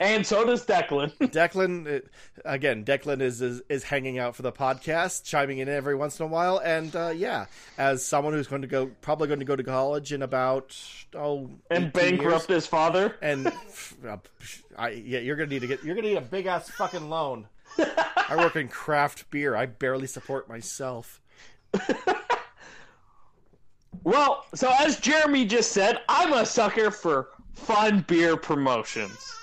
[0.00, 1.12] and so does Declan.
[1.18, 2.02] Declan,
[2.44, 6.24] again, Declan is, is, is hanging out for the podcast, chiming in every once in
[6.24, 9.56] a while, and uh, yeah, as someone who's going to go, probably going to go
[9.56, 10.76] to college in about
[11.14, 13.46] oh, and bankrupt years, his father, and
[14.06, 14.16] uh,
[14.76, 17.48] I, yeah, you're gonna need to get, you're gonna need a big ass fucking loan.
[17.78, 19.56] I work in craft beer.
[19.56, 21.20] I barely support myself.
[24.04, 29.37] well, so as Jeremy just said, I'm a sucker for fun beer promotions.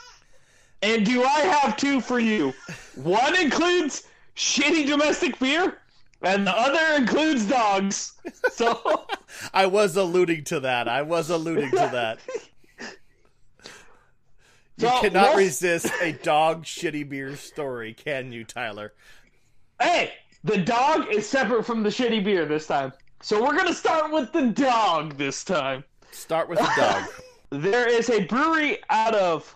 [0.81, 2.53] And do I have two for you?
[2.95, 4.03] One includes
[4.35, 5.79] shitty domestic beer,
[6.21, 8.13] and the other includes dogs.
[8.51, 9.05] So
[9.53, 10.88] I was alluding to that.
[10.88, 12.19] I was alluding to that.
[14.77, 18.91] You so, cannot resist a dog shitty beer story, can you, Tyler?
[19.81, 20.11] Hey,
[20.43, 22.91] the dog is separate from the shitty beer this time.
[23.21, 25.85] So we're gonna start with the dog this time.
[26.11, 27.03] Start with the dog.
[27.49, 29.55] there is a brewery out of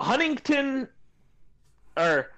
[0.00, 0.88] Huntington,
[1.96, 2.30] or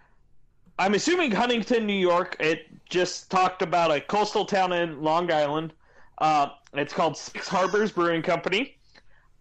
[0.78, 2.36] I'm assuming Huntington, New York.
[2.40, 5.72] It just talked about a coastal town in Long Island.
[6.18, 8.76] Uh, it's called Six Harbors Brewing Company.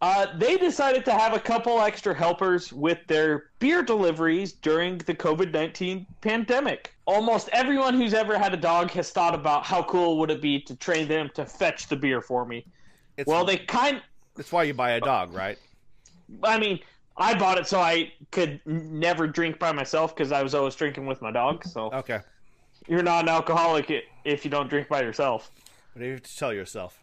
[0.01, 5.13] Uh, they decided to have a couple extra helpers with their beer deliveries during the
[5.13, 6.93] COVID 19 pandemic.
[7.05, 10.61] Almost everyone who's ever had a dog has thought about how cool would it be
[10.61, 12.65] to train them to fetch the beer for me.
[13.17, 14.01] It's, well, they kind.
[14.35, 15.57] That's why you buy a dog, right?
[16.43, 16.79] I mean,
[17.19, 21.05] I bought it so I could never drink by myself because I was always drinking
[21.05, 21.65] with my dog.
[21.65, 22.19] So Okay.
[22.87, 23.91] you're not an alcoholic
[24.23, 25.51] if you don't drink by yourself.
[25.93, 27.01] What do you have to tell yourself?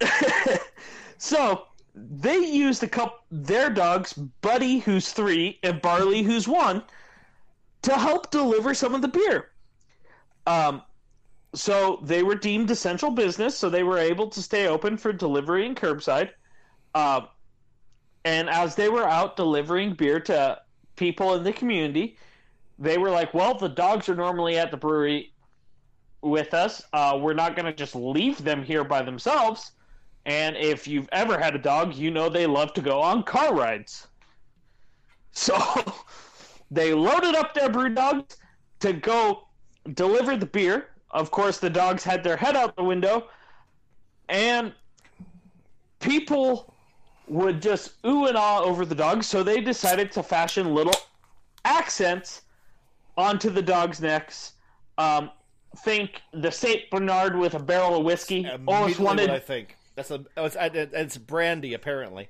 [1.18, 6.82] so they used a couple their dogs, Buddy, who's three, and Barley, who's one,
[7.82, 9.50] to help deliver some of the beer.
[10.46, 10.82] Um,
[11.54, 15.66] so they were deemed essential business, so they were able to stay open for delivery
[15.66, 16.30] and curbside.
[16.94, 17.28] Um,
[18.24, 20.60] and as they were out delivering beer to
[20.96, 22.16] people in the community,
[22.78, 25.32] they were like, "Well, the dogs are normally at the brewery
[26.20, 26.82] with us.
[26.92, 29.72] Uh, we're not going to just leave them here by themselves."
[30.24, 33.54] And if you've ever had a dog, you know they love to go on car
[33.54, 34.06] rides.
[35.34, 35.56] So
[36.70, 38.36] they loaded up their brew dogs
[38.80, 39.48] to go
[39.94, 40.90] deliver the beer.
[41.10, 43.28] Of course, the dogs had their head out the window,
[44.28, 44.74] and
[46.00, 46.71] people
[47.28, 49.26] would just ooh and ah over the dogs.
[49.26, 50.94] So they decided to fashion little
[51.64, 52.42] accents
[53.16, 54.52] onto the dogs' necks.
[54.98, 55.30] Um,
[55.84, 58.46] think the Saint Bernard with a barrel of whiskey.
[58.46, 59.76] Almost Immediately wanted I think.
[59.94, 62.28] That's a oh, it's, it's brandy apparently.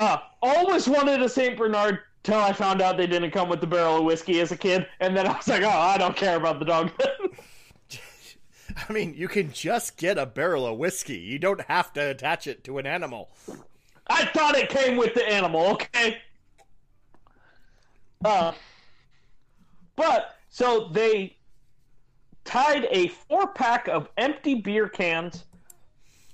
[0.00, 3.66] Uh, always wanted a Saint Bernard till I found out they didn't come with the
[3.66, 6.36] barrel of whiskey as a kid, and then I was like, oh, I don't care
[6.36, 6.90] about the dog.
[8.88, 11.18] I mean, you can just get a barrel of whiskey.
[11.18, 13.30] You don't have to attach it to an animal.
[14.08, 16.18] I thought it came with the animal, okay?
[18.24, 18.52] Uh,
[19.96, 21.36] but so they
[22.44, 25.44] tied a four pack of empty beer cans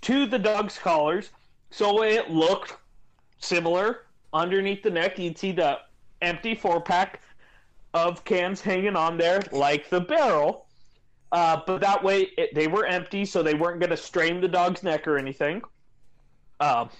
[0.02, 1.30] to the dog's collars,
[1.70, 2.76] so it looked
[3.38, 5.18] similar underneath the neck.
[5.18, 5.78] You'd see the
[6.22, 7.20] empty four pack
[7.94, 10.66] of cans hanging on there, like the barrel.
[11.32, 14.48] Uh, but that way it, they were empty, so they weren't going to strain the
[14.48, 15.62] dog's neck or anything.
[16.58, 16.90] Um,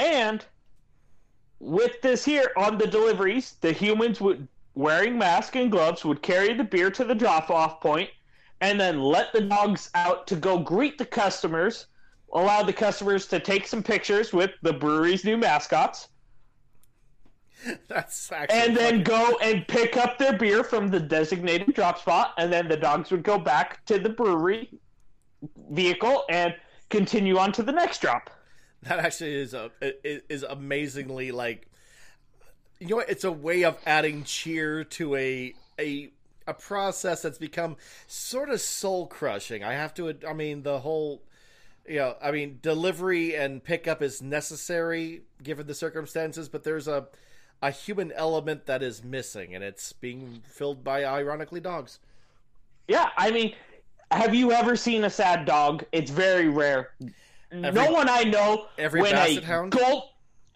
[0.00, 0.44] and
[1.58, 6.54] with this here on the deliveries, the humans would wearing masks and gloves would carry
[6.54, 8.08] the beer to the drop-off point,
[8.60, 11.86] and then let the dogs out to go greet the customers.
[12.32, 16.08] Allow the customers to take some pictures with the brewery's new mascots
[17.88, 22.34] That's actually and then go and pick up their beer from the designated drop spot,
[22.38, 24.70] and then the dogs would go back to the brewery
[25.70, 26.54] vehicle and
[26.88, 28.30] continue on to the next drop.
[28.82, 31.70] That actually is a is amazingly like
[32.80, 33.10] you know what?
[33.10, 36.10] It's a way of adding cheer to a a
[36.46, 39.62] a process that's become sort of soul crushing.
[39.62, 40.14] I have to.
[40.26, 41.22] I mean, the whole.
[41.86, 47.08] You know, I mean, delivery and pickup is necessary given the circumstances, but there's a
[47.62, 51.98] a human element that is missing, and it's being filled by ironically dogs.
[52.88, 53.54] Yeah, I mean,
[54.10, 55.84] have you ever seen a sad dog?
[55.92, 56.92] It's very rare.
[57.52, 59.72] Every- no one I know every when basset a hound?
[59.72, 60.04] gold.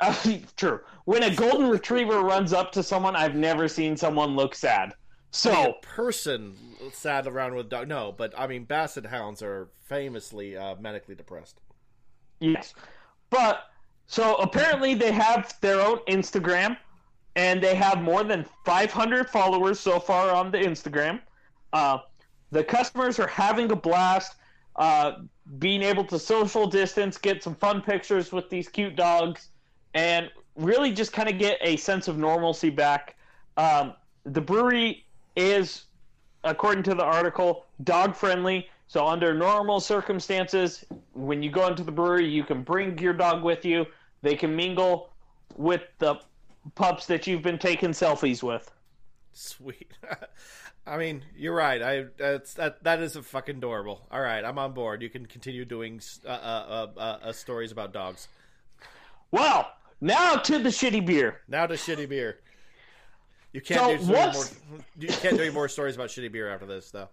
[0.01, 0.15] Uh,
[0.57, 0.81] true.
[1.05, 4.95] When a golden retriever runs up to someone, I've never seen someone look sad.
[5.31, 6.57] So I mean, a person
[6.93, 7.89] sad around with dog.
[7.89, 11.61] No, but I mean, basset hounds are famously uh, medically depressed.
[12.41, 12.75] Yes.
[13.31, 13.65] But
[14.07, 16.77] so apparently they have their own Instagram
[17.37, 21.21] and they have more than 500 followers so far on the Instagram.
[21.73, 21.99] Uh,
[22.53, 24.37] the customers are having a blast,
[24.77, 25.13] uh,
[25.59, 29.49] being able to social distance, get some fun pictures with these cute dogs,
[29.95, 33.17] and really just kind of get a sense of normalcy back.
[33.57, 35.05] Um, the brewery
[35.37, 35.85] is,
[36.43, 38.69] according to the article, dog friendly.
[38.87, 43.43] So under normal circumstances, when you go into the brewery, you can bring your dog
[43.43, 43.87] with you.
[44.23, 45.11] They can mingle
[45.57, 46.17] with the
[46.75, 48.71] pups that you've been taking selfies with.
[49.33, 49.93] Sweet.
[50.87, 51.83] I mean, you're right.
[51.83, 54.07] I that's that that is a fucking adorable.
[54.11, 55.01] All right, I'm on board.
[55.03, 58.29] You can continue doing uh, uh, uh, uh, stories about dogs.
[59.31, 61.41] Well, now to the shitty beer.
[61.49, 62.39] Now to shitty beer.
[63.55, 64.45] You can't So do more.
[64.99, 67.09] You can't do any more stories about shitty beer after this, though.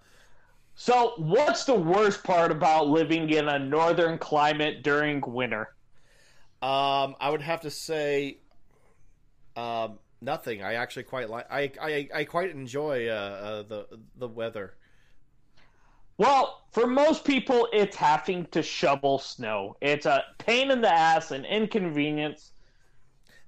[0.76, 5.76] So, what's the worst part about living in a northern climate during winter?
[6.62, 8.39] Um, I would have to say,
[9.56, 10.63] um, nothing.
[10.63, 11.47] I actually quite like.
[11.51, 14.76] I I, I quite enjoy uh, uh, the the weather.
[16.17, 19.76] Well, for most people, it's having to shovel snow.
[19.82, 22.51] It's a pain in the ass, an inconvenience.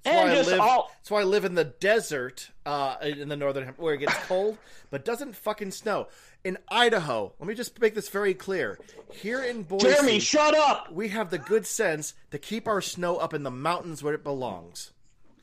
[0.04, 0.60] That's why And I live.
[0.60, 4.16] all- That's why I live in the desert, uh, in the northern where it gets
[4.28, 4.58] cold,
[4.90, 6.08] but doesn't fucking snow.
[6.44, 8.80] In Idaho, let me just make this very clear.
[9.12, 10.92] Here in Boise, Jeremy, shut up!
[10.92, 14.24] we have the good sense to keep our snow up in the mountains where it
[14.24, 14.92] belongs.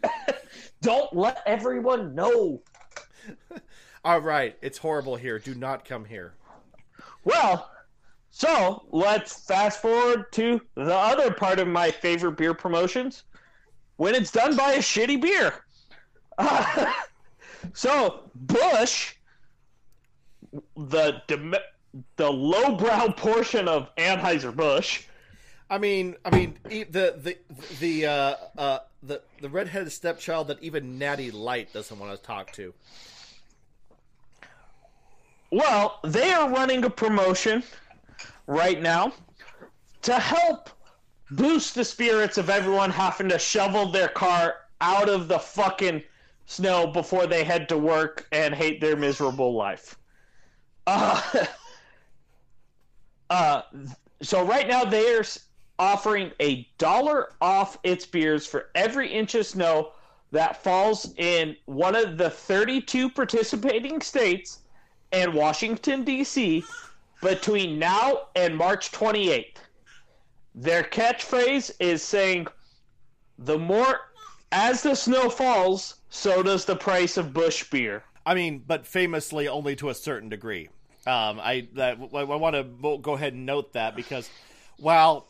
[0.82, 2.62] Don't let everyone know.
[4.04, 5.38] All right, it's horrible here.
[5.38, 6.34] Do not come here.
[7.24, 7.70] Well,
[8.30, 13.24] so let's fast forward to the other part of my favorite beer promotions
[13.96, 15.52] when it's done by a shitty beer.
[16.38, 16.92] Uh,
[17.74, 19.14] so Busch,
[20.76, 21.22] the
[22.16, 25.02] the lowbrow portion of Anheuser Busch.
[25.68, 26.86] I mean, I mean the
[27.18, 27.36] the
[27.80, 32.52] the uh, uh, the the redheaded stepchild that even Natty Light doesn't want to talk
[32.52, 32.74] to.
[35.50, 37.62] Well, they are running a promotion
[38.46, 39.12] right now
[40.02, 40.70] to help
[41.30, 46.02] boost the spirits of everyone having to shovel their car out of the fucking
[46.46, 49.96] snow before they head to work and hate their miserable life.
[50.86, 51.20] Uh,
[53.30, 53.62] uh,
[54.22, 55.24] so right now they're
[55.80, 59.92] offering a dollar off its beers for every inch of snow
[60.30, 64.58] that falls in one of the 32 participating states
[65.10, 66.62] and Washington D.C.
[67.22, 69.56] between now and March 28th.
[70.54, 72.46] Their catchphrase is saying,
[73.38, 74.00] "The more
[74.52, 79.48] as the snow falls, so does the price of Busch beer." I mean, but famously
[79.48, 80.68] only to a certain degree.
[81.06, 84.28] Um, I that I want to go ahead and note that because
[84.76, 85.29] while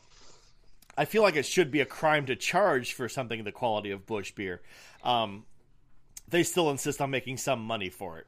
[1.00, 4.04] I feel like it should be a crime to charge for something the quality of
[4.04, 4.60] Busch beer,
[5.02, 5.46] um,
[6.28, 8.26] they still insist on making some money for it.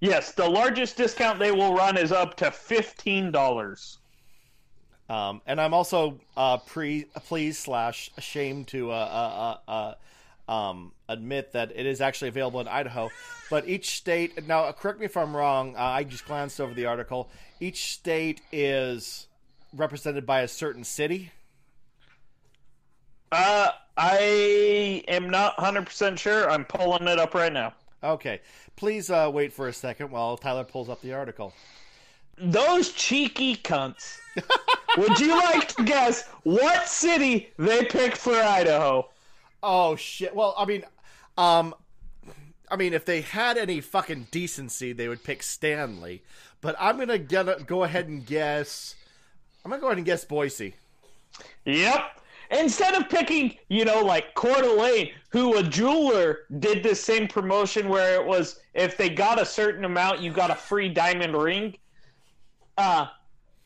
[0.00, 3.96] Yes, the largest discount they will run is up to fifteen dollars.
[5.08, 9.94] Um, and I'm also uh, pre pleased slash ashamed to uh, uh, uh,
[10.46, 13.10] uh, um, admit that it is actually available in Idaho.
[13.48, 15.74] But each state now, correct me if I'm wrong.
[15.74, 17.30] Uh, I just glanced over the article.
[17.60, 19.27] Each state is
[19.74, 21.32] represented by a certain city.
[23.30, 26.50] Uh, I am not 100% sure.
[26.50, 27.74] I'm pulling it up right now.
[28.02, 28.40] Okay.
[28.76, 31.52] Please uh, wait for a second while Tyler pulls up the article.
[32.38, 34.18] Those cheeky cunts.
[34.96, 39.08] Would you like to guess what city they picked for Idaho?
[39.62, 40.34] Oh shit.
[40.34, 40.84] Well, I mean,
[41.36, 41.74] um
[42.70, 46.22] I mean, if they had any fucking decency, they would pick Stanley.
[46.60, 48.94] But I'm gonna get, go ahead and guess.
[49.68, 50.74] I'm gonna go ahead and guess Boise.
[51.66, 52.22] Yep.
[52.52, 57.90] Instead of picking, you know, like Coeur d'Alene, who a jeweler did this same promotion
[57.90, 61.76] where it was if they got a certain amount, you got a free diamond ring.
[62.78, 63.08] Uh,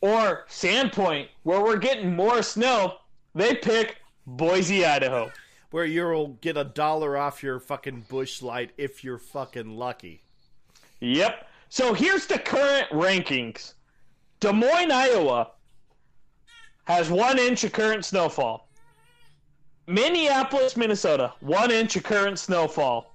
[0.01, 2.95] or Sandpoint, where we're getting more snow,
[3.33, 5.31] they pick Boise, Idaho.
[5.71, 10.21] Where you'll get a dollar off your fucking Busch Light if you're fucking lucky.
[10.99, 11.47] Yep.
[11.69, 13.75] So here's the current rankings
[14.41, 15.52] Des Moines, Iowa
[16.85, 18.67] has one inch of current snowfall.
[19.87, 23.13] Minneapolis, Minnesota, one inch of current snowfall.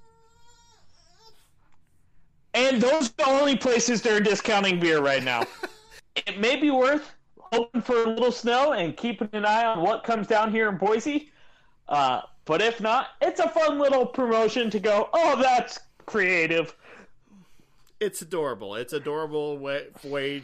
[2.55, 5.45] And those are the only places they're discounting beer right now.
[6.17, 7.15] it may be worth
[7.53, 10.77] hoping for a little snow and keeping an eye on what comes down here in
[10.77, 11.31] Boise.
[11.89, 16.75] Uh, but if not, it's a fun little promotion to go, oh, that's creative.
[18.01, 18.75] It's adorable.
[18.75, 20.43] It's adorable way, way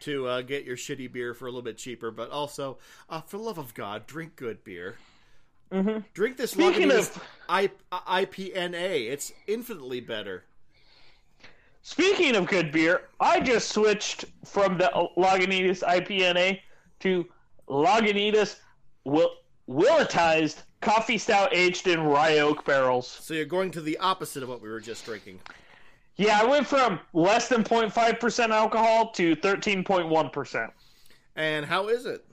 [0.00, 2.78] to uh, get your shitty beer for a little bit cheaper, but also,
[3.08, 4.96] uh, for love of God, drink good beer.
[5.72, 6.00] Mm-hmm.
[6.14, 9.10] Drink this Speaking of I, IPNA.
[9.10, 10.44] It's infinitely better.
[11.82, 16.60] Speaking of good beer, I just switched from the Lagunitas IPNA
[17.00, 17.26] to
[17.68, 18.56] Lagunitas
[19.04, 19.30] will
[19.68, 23.08] Willettized coffee stout aged in rye oak barrels.
[23.08, 25.40] So you're going to the opposite of what we were just drinking.
[26.16, 30.70] Yeah, I went from less than 0.5% alcohol to 13.1%.
[31.36, 32.24] And how is it?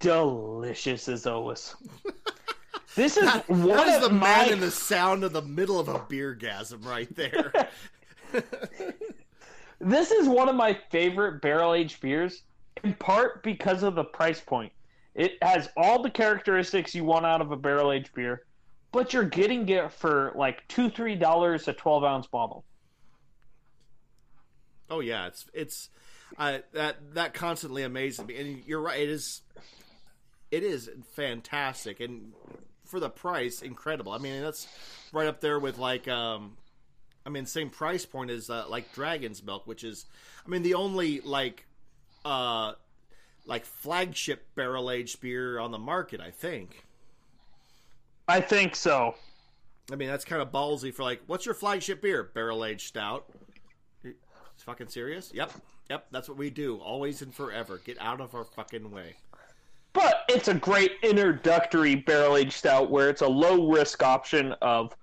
[0.00, 1.76] delicious as always.
[2.96, 4.26] This is that, one that is the my...
[4.26, 7.52] man in the sound of the middle of a beer gasm right there.
[9.78, 12.42] this is one of my favorite barrel aged beers,
[12.82, 14.72] in part because of the price point.
[15.14, 18.42] It has all the characteristics you want out of a barrel aged beer,
[18.90, 22.64] but you're getting it for like two, three dollars a twelve ounce bottle.
[24.90, 25.90] Oh yeah, it's it's
[26.38, 29.00] uh, that that constantly amazes me, and you're right.
[29.00, 29.42] It is
[30.50, 32.32] it is fantastic and
[32.84, 34.12] for the price incredible.
[34.12, 34.66] I mean that's
[35.12, 36.56] right up there with like um
[37.26, 40.06] i mean same price point as uh, like dragon's milk which is
[40.46, 41.66] i mean the only like
[42.24, 42.72] uh
[43.44, 46.84] like flagship barrel aged beer on the market i think.
[48.28, 49.16] I think so.
[49.90, 52.22] I mean that's kind of ballsy for like what's your flagship beer?
[52.22, 53.26] Barrel aged stout
[54.60, 55.50] it's fucking serious yep
[55.88, 59.16] yep that's what we do always and forever get out of our fucking way
[59.94, 64.94] but it's a great introductory barrel aged stout where it's a low risk option of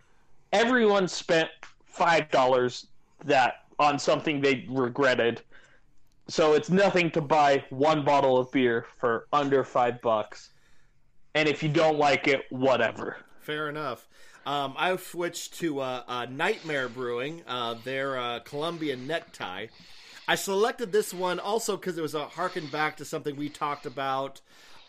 [0.53, 1.49] everyone spent
[1.85, 2.85] five dollars
[3.25, 5.41] that on something they regretted.
[6.27, 10.49] So it's nothing to buy one bottle of beer for under five bucks.
[11.35, 13.17] and if you don't like it, whatever.
[13.39, 14.07] Fair enough.
[14.47, 19.67] Um, I've switched to uh, uh, Nightmare Brewing, uh, their uh, Colombian necktie.
[20.25, 23.85] I selected this one also because it was a harken back to something we talked
[23.85, 24.39] about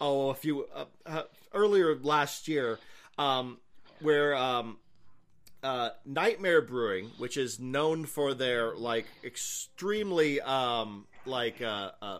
[0.00, 2.78] oh a few uh, uh, earlier last year,
[3.18, 3.58] um,
[4.00, 4.76] where um,
[5.64, 12.18] uh, Nightmare Brewing, which is known for their like extremely um, like uh, uh,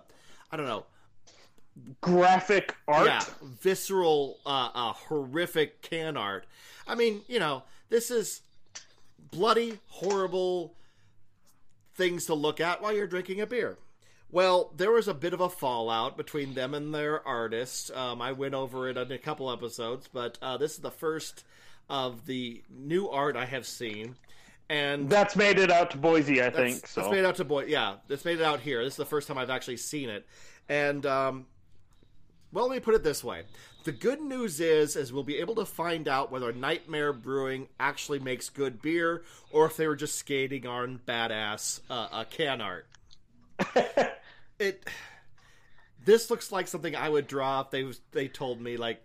[0.50, 0.86] I don't know
[2.00, 3.06] Graphic art.
[3.06, 3.20] yeah,
[3.60, 6.46] visceral, uh, uh, horrific can art.
[6.88, 8.40] I mean, you know, this is
[9.30, 10.74] bloody, horrible
[11.94, 13.76] things to look at while you're drinking a beer.
[14.30, 17.90] Well, there was a bit of a fallout between them and their artist.
[17.92, 21.44] Um, I went over it in a couple episodes, but uh, this is the first
[21.88, 24.16] of the new art I have seen.
[24.70, 26.86] And That's made it out to Boise, I that's, think.
[26.86, 27.64] So that's made it out to boy.
[27.64, 28.84] Yeah, it's made it out here.
[28.84, 30.26] This is the first time I've actually seen it,
[30.68, 31.46] and um,
[32.52, 33.42] well, let me put it this way:
[33.84, 38.18] the good news is, is we'll be able to find out whether Nightmare Brewing actually
[38.18, 42.86] makes good beer, or if they were just skating on badass uh, uh, can art.
[44.58, 44.84] it.
[46.04, 49.02] This looks like something I would draw if they they told me like,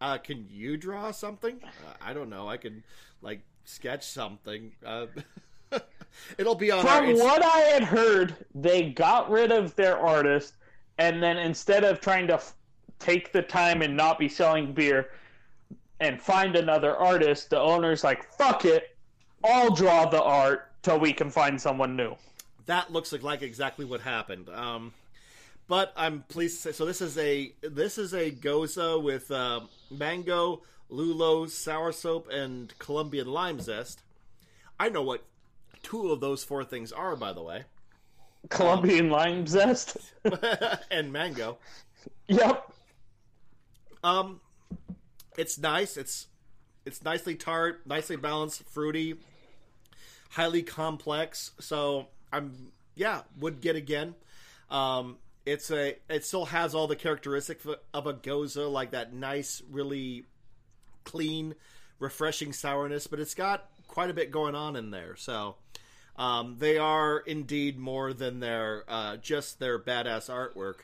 [0.00, 2.48] uh, "Can you draw something?" Uh, I don't know.
[2.48, 2.84] I can
[3.22, 4.72] like sketch something.
[4.84, 5.06] Uh,
[6.38, 6.84] it'll be on.
[6.84, 10.54] From Inst- what I had heard, they got rid of their artist,
[10.98, 12.54] and then instead of trying to f-
[12.98, 15.10] take the time and not be selling beer
[16.00, 18.96] and find another artist, the owner's like, "Fuck it,
[19.44, 22.16] I'll draw the art till we can find someone new."
[22.68, 24.48] that looks like, like exactly what happened.
[24.50, 24.92] Um,
[25.66, 26.86] but I'm pleased to say so.
[26.86, 33.60] This is a this is a gose with uh, mango, lulo, soursop, and Colombian lime
[33.60, 34.02] zest.
[34.78, 35.24] I know what
[35.82, 37.64] two of those four things are, by the way,
[38.48, 39.96] Colombian lime zest.
[40.90, 41.58] and mango.
[42.26, 42.72] yep.
[44.02, 44.40] Um,
[45.36, 45.96] it's nice.
[45.96, 46.26] It's
[46.84, 49.16] it's nicely tart, nicely balanced, fruity,
[50.30, 51.52] highly complex.
[51.60, 54.14] So I'm yeah would get again.
[54.70, 59.62] Um, it's a it still has all the characteristics of a gose, like that nice,
[59.70, 60.24] really
[61.04, 61.54] clean,
[61.98, 65.16] refreshing sourness, but it's got quite a bit going on in there.
[65.16, 65.56] So.
[66.18, 70.80] Um, they are indeed more than their uh, just their badass artwork.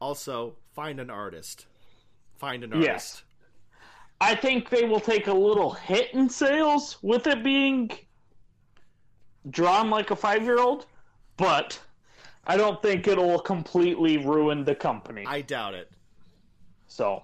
[0.00, 1.66] Also, find an artist.
[2.38, 2.88] Find an artist.
[2.88, 3.22] Yes.
[4.20, 7.90] I think they will take a little hit in sales with it being
[9.50, 10.86] drawn like a five year old,
[11.36, 11.78] but
[12.46, 15.24] I don't think it'll completely ruin the company.
[15.26, 15.92] I doubt it.
[16.86, 17.22] So,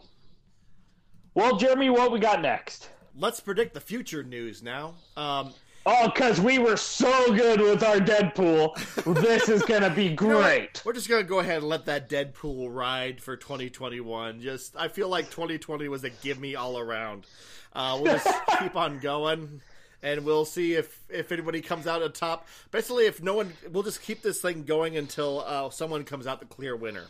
[1.32, 2.90] well, Jeremy, what we got next?
[3.16, 4.94] Let's predict the future news now.
[5.16, 5.54] Um,
[5.86, 8.74] Oh, because we were so good with our Deadpool.
[9.22, 10.82] this is going to be great.
[10.84, 14.40] we're just gonna go ahead and let that Deadpool ride for 2021.
[14.40, 17.26] Just, I feel like 2020 was a give me all around.
[17.74, 18.28] Uh, we'll just
[18.58, 19.60] keep on going,
[20.02, 22.46] and we'll see if if anybody comes out on top.
[22.70, 26.40] Basically, if no one, we'll just keep this thing going until uh, someone comes out
[26.40, 27.04] the clear winner.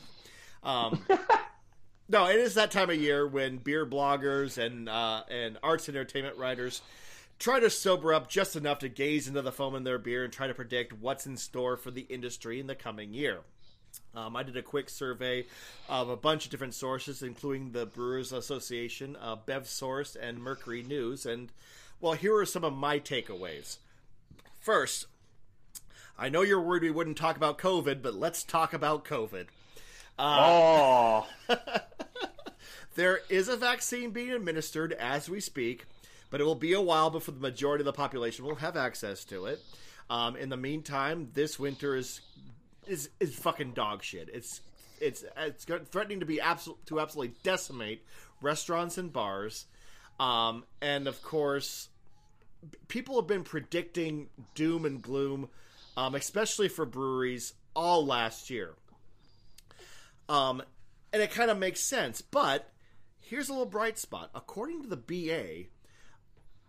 [0.65, 1.05] Um,
[2.09, 5.97] no, it is that time of year when beer bloggers and uh, and arts and
[5.97, 6.83] entertainment writers
[7.39, 10.33] try to sober up just enough to gaze into the foam in their beer and
[10.33, 13.41] try to predict what's in store for the industry in the coming year.
[14.15, 15.47] Um, I did a quick survey
[15.89, 20.83] of a bunch of different sources, including the Brewers Association, uh, Bev Source, and Mercury
[20.83, 21.27] News.
[21.27, 21.51] And,
[22.01, 23.79] well, here are some of my takeaways.
[24.61, 25.07] First,
[26.19, 29.47] I know you're worried we wouldn't talk about COVID, but let's talk about COVID.
[30.17, 31.27] Oh,
[32.95, 35.87] There is a vaccine being administered as we speak,
[36.35, 39.25] but it will be a while before the majority of the population will have access
[39.25, 39.61] to it.
[40.11, 42.23] Um, in the meantime, this winter is
[42.89, 44.29] is is fucking dog shit.
[44.35, 44.61] It's
[45.01, 48.05] it's it's threatening to be absolute to absolutely decimate
[48.43, 49.67] restaurants and bars,
[50.19, 51.91] um, and of course,
[52.89, 55.51] people have been predicting doom and gloom,
[55.97, 58.75] um, especially for breweries, all last year.
[60.29, 60.65] Um,
[61.13, 62.23] and it kind of makes sense.
[62.23, 62.73] But
[63.21, 64.31] here's a little bright spot.
[64.35, 65.69] According to the BA,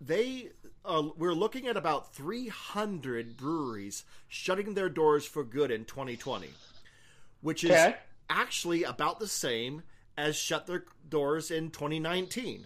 [0.06, 0.50] they
[0.84, 6.48] uh, we're looking at about 300 breweries shutting their doors for good in 2020,
[7.42, 7.96] which is Okay.
[8.30, 9.82] actually about the same
[10.18, 12.66] as shut their doors in 2019.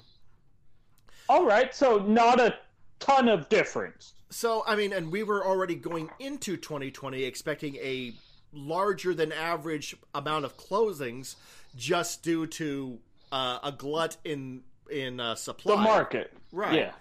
[1.30, 1.74] all right.
[1.74, 2.56] So, not a
[3.00, 4.14] ton of difference.
[4.32, 8.14] So, I mean, and we were already going into 2020 expecting a
[8.52, 11.36] larger than average amount of closings
[11.76, 13.00] just due to
[13.32, 14.62] uh, a glut in
[14.92, 15.76] in uh, supply.
[15.76, 16.34] The market.
[16.52, 16.74] Right.
[16.74, 16.92] Yeah.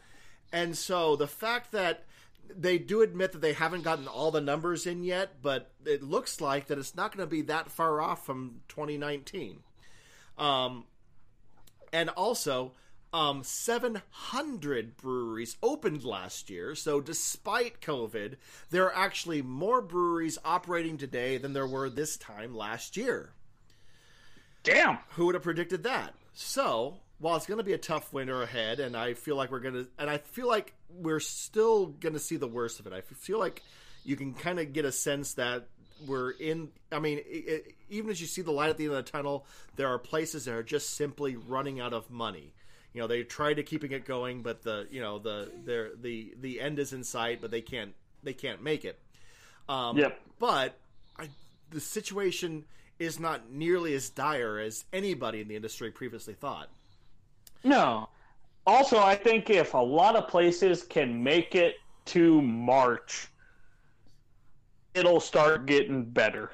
[0.52, 2.04] And so the fact that
[2.48, 6.40] they do admit that they haven't gotten all the numbers in yet, but it looks
[6.40, 9.60] like that it's not going to be that far off from 2019.
[10.38, 10.84] Um,
[11.92, 12.72] and also
[13.12, 16.74] um, 700 breweries opened last year.
[16.74, 18.36] So, despite COVID,
[18.70, 23.32] there are actually more breweries operating today than there were this time last year.
[24.62, 24.98] Damn.
[25.10, 26.14] Who would have predicted that?
[26.34, 29.60] So, while it's going to be a tough winter ahead, and I feel like we're
[29.60, 32.92] going to, and I feel like we're still going to see the worst of it.
[32.92, 33.62] I feel like
[34.04, 35.68] you can kind of get a sense that
[36.06, 36.70] we're in.
[36.92, 39.46] I mean, it, even as you see the light at the end of the tunnel,
[39.76, 42.54] there are places that are just simply running out of money.
[42.94, 46.34] You know, they try to keeping it going, but the you know the their the
[46.40, 48.98] the end is in sight, but they can't they can't make it.
[49.68, 50.20] Um, Yep.
[50.38, 50.78] But
[51.18, 51.28] I,
[51.70, 52.64] the situation
[52.98, 56.68] is not nearly as dire as anybody in the industry previously thought.
[57.64, 58.08] No.
[58.66, 63.28] Also, I think if a lot of places can make it to March,
[64.94, 66.50] it'll start getting better.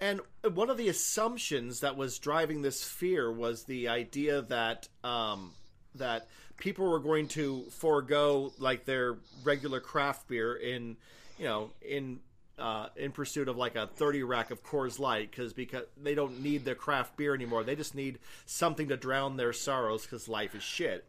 [0.00, 0.20] And
[0.52, 5.52] one of the assumptions that was driving this fear was the idea that um,
[5.94, 10.96] that people were going to forego like their regular craft beer in
[11.38, 12.20] you know in
[12.58, 16.42] uh, in pursuit of like a 30 rack of Coors Light because because they don't
[16.42, 17.64] need their craft beer anymore.
[17.64, 21.04] They just need something to drown their sorrows because life is shit.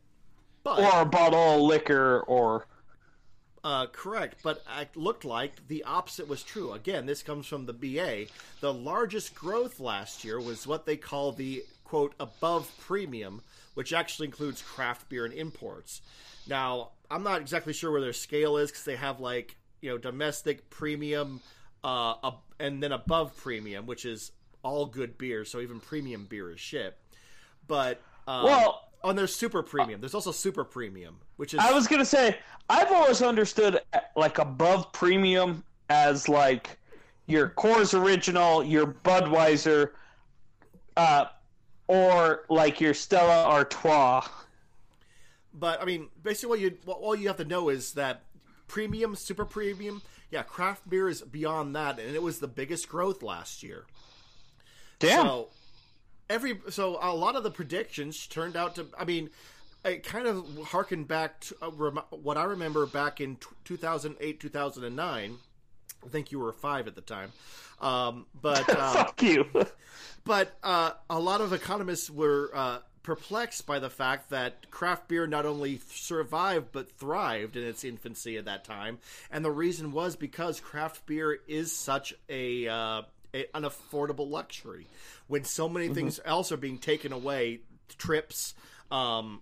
[0.64, 2.66] But Or a bottle of liquor, or.
[3.64, 6.74] uh, correct, but it looked like the opposite was true.
[6.74, 8.26] Again, this comes from the BA.
[8.62, 13.42] The largest growth last year was what they call the quote above premium,
[13.74, 16.02] which actually includes craft beer and imports.
[16.48, 19.98] Now, I'm not exactly sure where their scale is because they have like you know
[19.98, 21.42] domestic premium,
[21.84, 24.32] uh, and then above premium, which is
[24.64, 25.46] all good beer.
[25.46, 26.98] So even premium beer is shit.
[27.68, 30.02] But um, Well- oh, and there's super premium.
[30.02, 32.38] There's also super premium, which is I was going to say,
[32.70, 33.80] I've always understood
[34.16, 36.78] like above premium as like
[37.28, 39.92] your Coors Original, your Budweiser,
[40.98, 41.26] uh,
[41.88, 44.28] or like your Stella Artois.
[45.54, 48.24] But I mean, basically, what you all you have to know is that
[48.70, 50.02] premium, super premium,
[50.32, 53.86] yeah, craft beer is beyond that, and it was the biggest growth last year.
[55.00, 55.26] Damn.
[55.26, 55.48] So
[56.30, 58.88] every so a lot of the predictions turned out to.
[58.98, 59.30] I mean,
[59.84, 64.40] it kind of harkened back to uh, rem- what I remember back in t- 2008,
[64.40, 65.38] 2009.
[66.02, 67.32] I think you were five at the time,
[67.82, 69.48] um, but uh, Fuck you.
[70.24, 72.80] but uh, a lot of economists were uh,
[73.10, 78.38] perplexed by the fact that craft beer not only survived but thrived in its infancy
[78.38, 79.00] at that time,
[79.32, 83.02] and the reason was because craft beer is such a, uh,
[83.34, 84.86] a an affordable luxury
[85.26, 87.62] when so many things else are being taken away,
[87.98, 88.54] trips.
[88.92, 89.42] Um,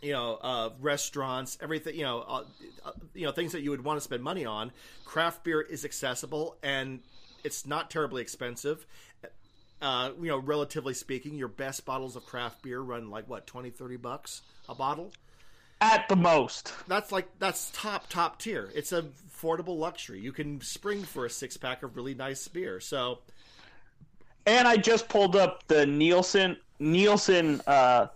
[0.00, 2.44] you know, uh, restaurants, everything, you know, uh,
[2.84, 4.72] uh, you know, things that you would want to spend money on.
[5.04, 7.00] Craft beer is accessible and
[7.44, 8.84] it's not terribly expensive.
[9.82, 13.70] Uh, you know, relatively speaking, your best bottles of craft beer run like what 20,
[13.70, 15.12] 30 bucks a bottle.
[15.80, 16.72] At the most.
[16.86, 18.70] That's like that's top top tier.
[18.74, 20.20] It's a affordable luxury.
[20.20, 22.78] You can spring for a six pack of really nice beer.
[22.78, 23.18] So
[24.46, 28.06] And I just pulled up the Nielsen Nielsen uh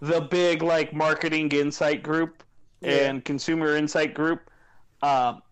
[0.00, 2.42] the big like marketing insight group
[2.82, 4.50] and consumer insight group.
[5.02, 5.42] Um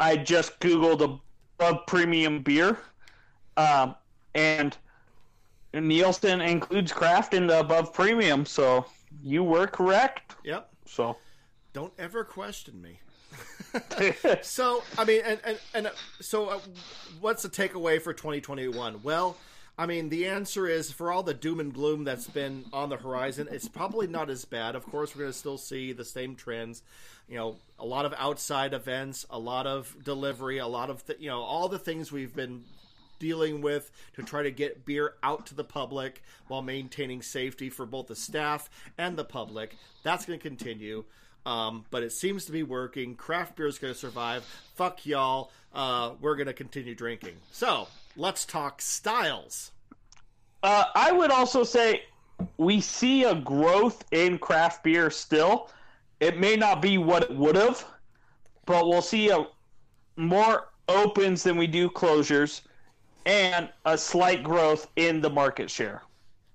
[0.00, 1.20] I just googled
[1.58, 2.78] above premium beer.
[3.56, 3.94] Um
[4.36, 4.76] and
[5.74, 8.86] Nielsen includes craft in the above premium, so
[9.22, 10.36] you were correct.
[10.44, 11.16] yep, So
[11.72, 13.00] don't ever question me.
[14.42, 16.60] so I mean, and and, and uh, so uh,
[17.20, 19.00] what's the takeaway for 2021?
[19.02, 19.36] Well,
[19.78, 22.96] I mean, the answer is for all the doom and gloom that's been on the
[22.96, 24.74] horizon, it's probably not as bad.
[24.74, 26.82] Of course, we're going to still see the same trends.
[27.28, 31.18] You know, a lot of outside events, a lot of delivery, a lot of th-
[31.20, 32.64] you know all the things we've been
[33.18, 37.86] dealing with to try to get beer out to the public while maintaining safety for
[37.86, 39.76] both the staff and the public.
[40.02, 41.04] That's going to continue.
[41.44, 43.14] Um, but it seems to be working.
[43.14, 44.44] Craft beer is going to survive.
[44.74, 45.52] Fuck y'all.
[45.72, 47.36] Uh, we're going to continue drinking.
[47.52, 47.86] So
[48.16, 49.70] let's talk styles.
[50.62, 52.02] Uh, I would also say
[52.56, 55.70] we see a growth in craft beer still.
[56.18, 57.84] It may not be what it would have,
[58.64, 59.46] but we'll see a
[60.16, 62.62] more opens than we do closures,
[63.26, 66.02] and a slight growth in the market share.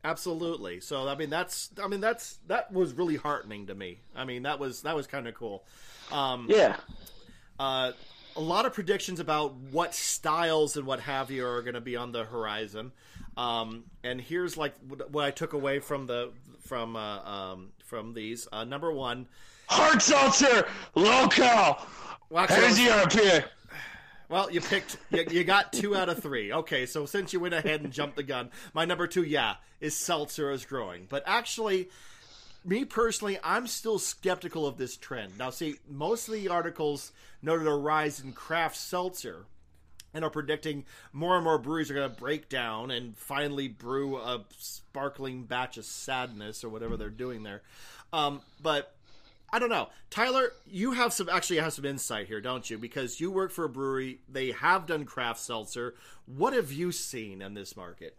[0.03, 0.79] Absolutely.
[0.79, 3.99] So I mean that's I mean that's that was really heartening to me.
[4.15, 5.63] I mean that was that was kind of cool.
[6.11, 6.77] Um, Yeah,
[7.59, 7.91] uh,
[8.35, 11.95] a lot of predictions about what styles and what have you are going to be
[11.95, 12.91] on the horizon.
[13.37, 18.13] Um, and here's like what what I took away from the from uh, um, from
[18.13, 18.47] these.
[18.51, 19.27] Uh, number one,
[19.67, 21.77] hard seltzer, local,
[22.29, 23.45] well, actually, hazy IPA.
[24.31, 24.95] Well, you picked.
[25.09, 26.53] You, you, got two out of three.
[26.53, 29.93] Okay, so since you went ahead and jumped the gun, my number two, yeah, is
[29.93, 31.05] seltzer is growing.
[31.09, 31.89] But actually,
[32.63, 35.37] me personally, I'm still skeptical of this trend.
[35.37, 37.11] Now, see, most of the articles
[37.41, 39.47] noted a rise in craft seltzer
[40.13, 44.15] and are predicting more and more breweries are going to break down and finally brew
[44.15, 47.63] a sparkling batch of sadness or whatever they're doing there.
[48.13, 48.95] Um, but
[49.53, 49.89] I don't know.
[50.09, 52.77] Tyler, you have some actually have some insight here, don't you?
[52.77, 54.19] Because you work for a brewery.
[54.29, 55.95] They have done craft seltzer.
[56.25, 58.17] What have you seen in this market?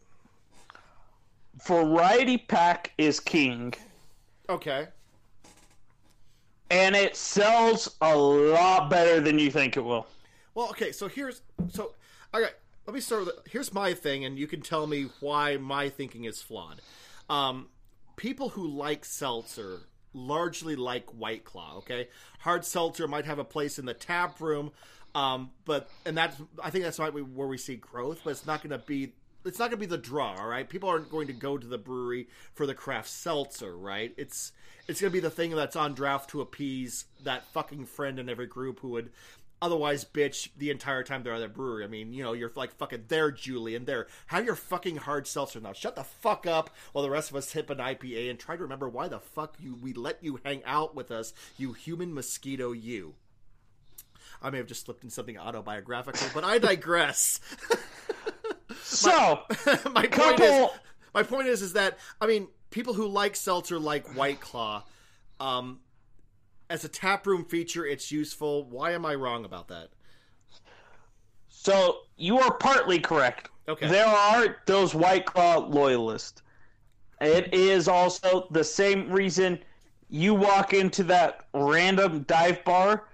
[1.67, 3.73] Variety pack is king.
[4.49, 4.89] Okay.
[6.71, 10.07] And it sells a lot better than you think it will.
[10.55, 11.95] Well, okay, so here's so
[12.35, 12.51] okay,
[12.87, 16.25] let me start with here's my thing and you can tell me why my thinking
[16.25, 16.81] is flawed.
[17.31, 17.69] Um
[18.17, 19.81] people who like seltzer
[20.15, 21.79] largely like White Claw.
[21.79, 22.09] Okay,
[22.41, 24.73] hard seltzer might have a place in the tap room,
[25.15, 28.47] um, but and that's I think that's why we, where we see growth, but it's
[28.47, 29.13] not going to be.
[29.45, 30.69] It's not going to be the draw, all right.
[30.69, 34.15] People aren't going to go to the brewery for the craft seltzer, right?
[34.17, 34.53] It's
[34.89, 38.29] it's going to be the thing that's on draft to appease that fucking friend in
[38.29, 39.11] every group who would
[39.63, 41.85] otherwise bitch the entire time they're at the brewery.
[41.85, 43.85] I mean, you know, you're like fucking there, Julian.
[43.85, 45.73] There, have your fucking hard seltzer now.
[45.73, 48.63] Shut the fuck up while the rest of us sip an IPA and try to
[48.63, 52.73] remember why the fuck you we let you hang out with us, you human mosquito,
[52.73, 53.15] you.
[54.43, 57.39] I may have just slipped in something autobiographical, but I digress.
[58.83, 60.69] so my, my point is,
[61.15, 64.83] my point is, is that I mean, people who like seltzer like White Claw.
[65.39, 65.81] Um,
[66.73, 68.65] as a taproom feature, it's useful.
[68.65, 69.91] Why am I wrong about that?
[71.51, 73.51] So you are partly correct.
[73.69, 73.89] Okay.
[73.89, 76.43] There are those White Claw loyalists.
[77.21, 79.59] It is also the same reason
[80.09, 83.05] you walk into that random dive bar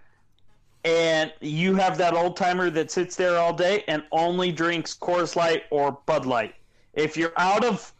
[0.84, 5.34] and you have that old timer that sits there all day and only drinks Coors
[5.34, 6.54] Light or Bud Light.
[6.94, 7.92] If you're out of,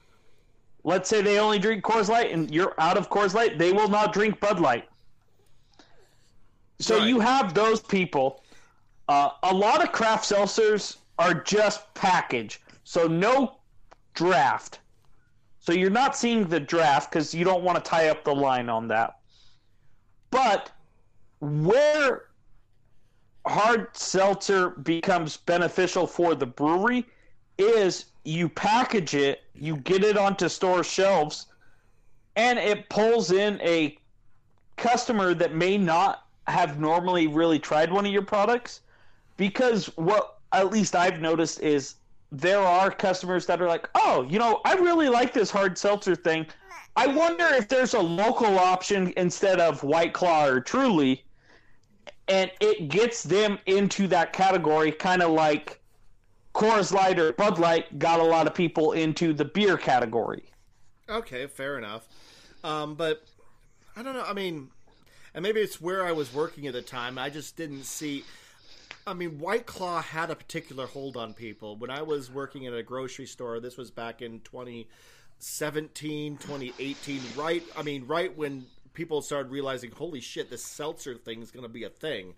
[0.84, 3.88] let's say they only drink Coors Light and you're out of Coors Light, they will
[3.88, 4.88] not drink Bud Light.
[6.80, 7.08] So right.
[7.08, 8.42] you have those people.
[9.08, 13.58] Uh, a lot of craft seltzers are just package, so no
[14.14, 14.80] draft.
[15.58, 18.68] So you're not seeing the draft because you don't want to tie up the line
[18.68, 19.18] on that.
[20.30, 20.70] But
[21.40, 22.26] where
[23.46, 27.06] hard seltzer becomes beneficial for the brewery
[27.56, 31.46] is you package it, you get it onto store shelves,
[32.36, 33.98] and it pulls in a
[34.76, 38.80] customer that may not have normally really tried one of your products
[39.36, 41.96] because what at least I've noticed is
[42.32, 46.14] there are customers that are like, "Oh, you know, I really like this hard seltzer
[46.14, 46.46] thing.
[46.96, 51.24] I wonder if there's a local option instead of White Claw or Truly."
[52.26, 55.80] And it gets them into that category kind of like
[56.54, 60.44] Coors Light or Bud Light got a lot of people into the beer category.
[61.08, 62.06] Okay, fair enough.
[62.64, 63.24] Um, but
[63.96, 64.24] I don't know.
[64.24, 64.68] I mean,
[65.38, 67.16] and maybe it's where I was working at the time.
[67.16, 68.24] I just didn't see.
[69.06, 71.76] I mean, White Claw had a particular hold on people.
[71.76, 77.62] When I was working at a grocery store, this was back in 2017, 2018, right?
[77.76, 81.68] I mean, right when people started realizing, holy shit, this seltzer thing is going to
[81.68, 82.34] be a thing.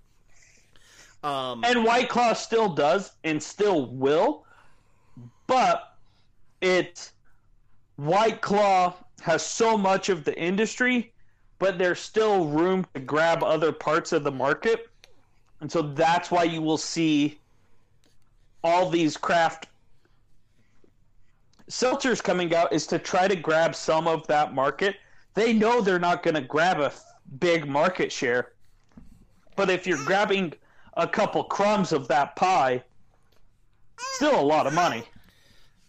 [1.24, 4.44] Um, and White Claw still does and still will,
[5.46, 5.96] but
[6.61, 7.12] it
[7.96, 8.92] White Claw
[9.22, 11.14] has so much of the industry
[11.61, 14.89] but there's still room to grab other parts of the market.
[15.61, 17.39] And so that's why you will see
[18.65, 19.69] all these craft
[21.69, 24.97] seltzers coming out is to try to grab some of that market.
[25.35, 26.93] They know they're not going to grab a
[27.39, 28.53] big market share.
[29.55, 30.55] But if you're grabbing
[30.95, 32.83] a couple crumbs of that pie,
[34.09, 35.05] still a lot of money.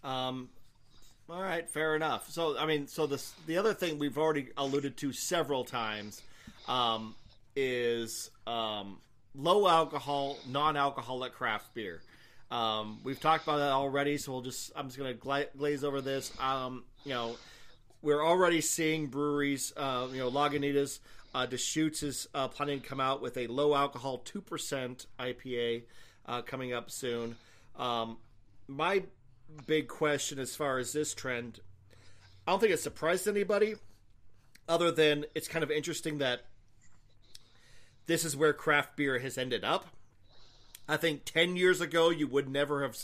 [0.04, 0.50] Um,
[1.32, 2.30] all right, fair enough.
[2.30, 6.22] So, I mean, so the the other thing we've already alluded to several times
[6.68, 7.16] um,
[7.56, 8.98] is um,
[9.34, 12.02] low alcohol, non-alcoholic craft beer.
[12.50, 16.02] Um, we've talked about that already, so we'll just I'm just gonna gla- glaze over
[16.02, 16.34] this.
[16.40, 17.38] Um, you know,
[18.02, 19.72] we're already seeing breweries.
[19.78, 21.00] Uh, you know, Lagunitas,
[21.34, 25.84] uh, Deschutes is uh, planning to come out with a low alcohol two percent IPA
[26.26, 27.38] uh, coming up soon.
[27.78, 28.18] Um,
[28.68, 29.04] my
[29.66, 31.60] big question as far as this trend.
[32.48, 33.76] I don't think it surprised anybody,
[34.68, 36.46] other than it's kind of interesting that
[38.08, 39.86] this is where craft beer has ended up.
[40.88, 42.98] I think 10 years ago, you would never have,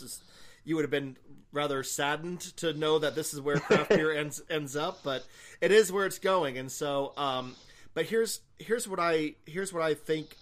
[0.64, 1.16] you would have been
[1.52, 5.24] rather saddened to know that this is where craft beer ends, ends up, but
[5.60, 6.58] it is where it's going.
[6.58, 7.54] And so, um,
[7.94, 10.36] but here's, here's what I, here's what I think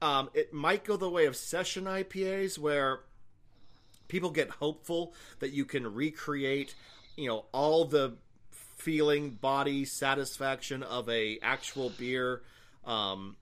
[0.00, 3.00] Um, it might go the way of session IPAs where
[4.08, 6.74] people get hopeful that you can recreate,
[7.16, 8.14] you know, all the
[8.50, 12.42] feeling, body satisfaction of a actual beer
[12.84, 13.36] um,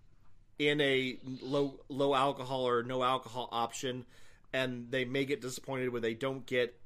[0.58, 4.04] in a low low alcohol or no alcohol option,
[4.52, 6.78] and they may get disappointed when they don't get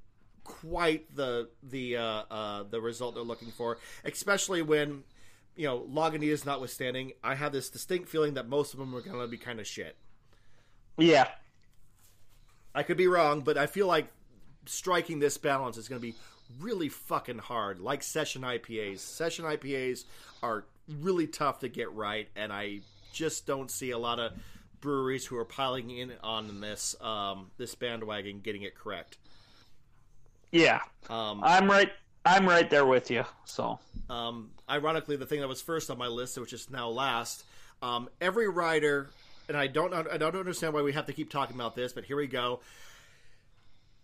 [0.44, 5.04] quite the the uh, uh, the result they're looking for, especially when
[5.56, 9.20] you know Lagunitas notwithstanding, I have this distinct feeling that most of them are going
[9.20, 9.96] to be kind of shit.
[10.98, 11.28] Yeah,
[12.74, 14.06] I could be wrong, but I feel like
[14.66, 16.14] striking this balance is going to be
[16.60, 17.80] really fucking hard.
[17.80, 20.04] Like session IPAs, session IPAs
[20.42, 20.64] are
[21.00, 22.80] really tough to get right, and I
[23.12, 24.32] just don't see a lot of
[24.80, 29.18] breweries who are piling in on this um, this bandwagon getting it correct.
[30.52, 30.80] yeah.
[31.08, 31.90] Um, I'm right.
[32.24, 33.24] I'm right there with you.
[33.44, 33.78] So
[34.10, 37.44] Um, ironically, the thing that was first on my list, which is now last,
[37.82, 39.10] um, every rider,
[39.50, 42.04] and I don't, I don't understand why we have to keep talking about this, but
[42.04, 42.60] here we go.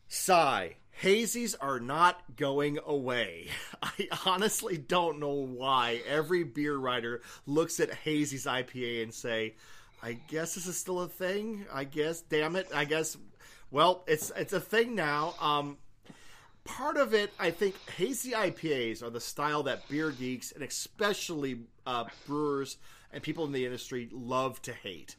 [0.09, 0.75] Sigh.
[1.01, 3.47] Hazies are not going away.
[3.83, 9.55] I honestly don't know why every beer writer looks at Hazy's IPA and say,
[10.03, 11.67] "I guess this is still a thing.
[11.73, 13.17] I guess, damn it, I guess."
[13.71, 15.35] Well, it's it's a thing now.
[15.41, 15.77] Um,
[16.65, 21.61] part of it, I think, hazy IPAs are the style that beer geeks and especially
[21.87, 22.79] uh, brewers
[23.13, 25.17] and people in the industry love to hate.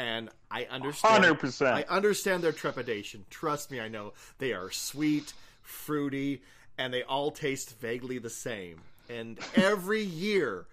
[0.00, 1.24] And I understand.
[1.24, 1.72] 100%.
[1.74, 3.26] I understand their trepidation.
[3.28, 6.40] Trust me, I know they are sweet, fruity,
[6.78, 8.80] and they all taste vaguely the same.
[9.10, 10.64] And every year,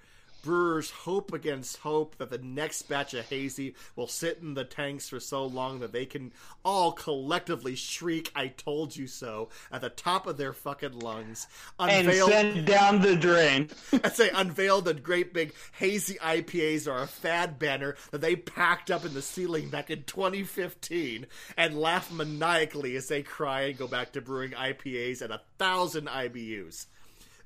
[0.41, 5.09] brewers hope against hope that the next batch of hazy will sit in the tanks
[5.09, 6.31] for so long that they can
[6.63, 11.47] all collectively shriek "I told you so" at the top of their fucking lungs,
[11.79, 13.69] and unveil send down the drain.
[14.03, 18.91] I say unveil the great big hazy IPAs are a fad banner that they packed
[18.91, 21.25] up in the ceiling back in 2015
[21.57, 26.07] and laugh maniacally as they cry and go back to brewing IPAs at a thousand
[26.07, 26.85] IBUs.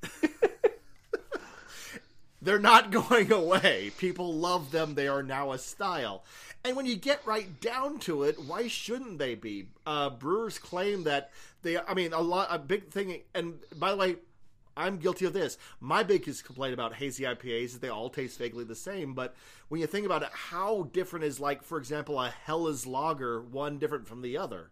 [2.42, 3.92] They're not going away.
[3.96, 4.94] People love them.
[4.94, 6.24] They are now a style.
[6.64, 9.68] And when you get right down to it, why shouldn't they be?
[9.86, 11.30] Uh, brewers claim that
[11.62, 11.78] they.
[11.78, 12.48] I mean, a lot.
[12.50, 13.22] A big thing.
[13.34, 14.16] And by the way,
[14.76, 15.58] I'm guilty of this.
[15.80, 19.14] My biggest complaint about hazy IPAs is they all taste vaguely the same.
[19.14, 19.34] But
[19.68, 23.78] when you think about it, how different is like, for example, a Helles Lager one
[23.78, 24.70] different from the other?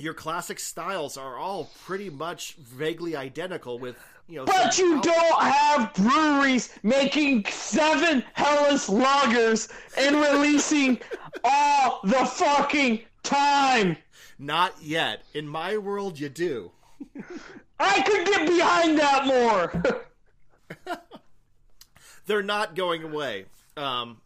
[0.00, 3.96] Your classic styles are all pretty much vaguely identical with
[4.28, 4.44] you know.
[4.46, 11.00] But you don't have breweries making seven Helles lagers and releasing
[11.44, 13.98] all the fucking time.
[14.38, 15.22] Not yet.
[15.34, 16.70] In my world, you do.
[17.78, 19.82] I could get behind that more.
[22.26, 23.44] They're not going away.
[23.76, 24.22] Um,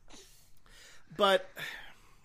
[1.17, 1.51] but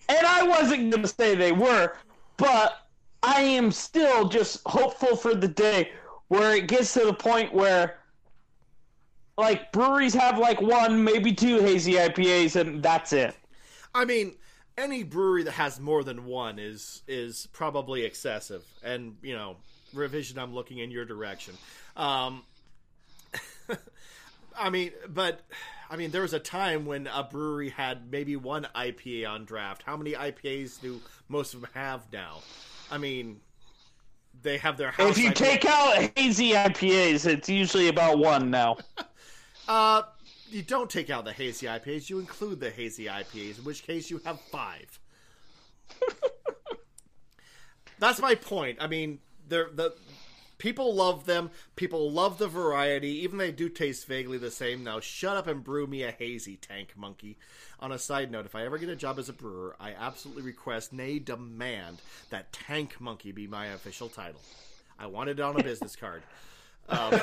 [0.08, 1.94] and I wasn't to say they were,
[2.36, 2.86] but
[3.22, 5.92] I am still just hopeful for the day
[6.28, 7.98] where it gets to the point where
[9.36, 13.34] like breweries have like one, maybe two hazy IPAs and that's it.
[13.94, 14.36] I mean,
[14.78, 18.64] any brewery that has more than one is is probably excessive.
[18.82, 19.56] And you know,
[19.92, 20.38] revision.
[20.38, 21.54] I'm looking in your direction.
[21.96, 22.42] Um,
[24.58, 25.40] I mean, but
[25.90, 29.82] I mean, there was a time when a brewery had maybe one IPA on draft.
[29.84, 32.38] How many IPAs do most of them have now?
[32.90, 33.40] I mean,
[34.42, 35.10] they have their house.
[35.10, 35.34] If you IPA.
[35.34, 38.76] take out hazy IPAs, it's usually about one now.
[39.68, 40.02] Uh,
[40.48, 42.10] you don't take out the hazy IPAs.
[42.10, 44.98] You include the hazy IPAs, in which case you have five.
[48.00, 48.78] That's my point.
[48.80, 49.94] I mean, they're the
[50.60, 51.50] people love them.
[51.74, 54.84] People love the variety, even they do taste vaguely the same.
[54.84, 57.36] Now, shut up and brew me a hazy tank monkey.
[57.80, 60.42] On a side note, if I ever get a job as a brewer, I absolutely
[60.42, 64.40] request, nay, demand that Tank Monkey be my official title.
[64.98, 66.22] I want it on a business card.
[66.90, 67.18] Um,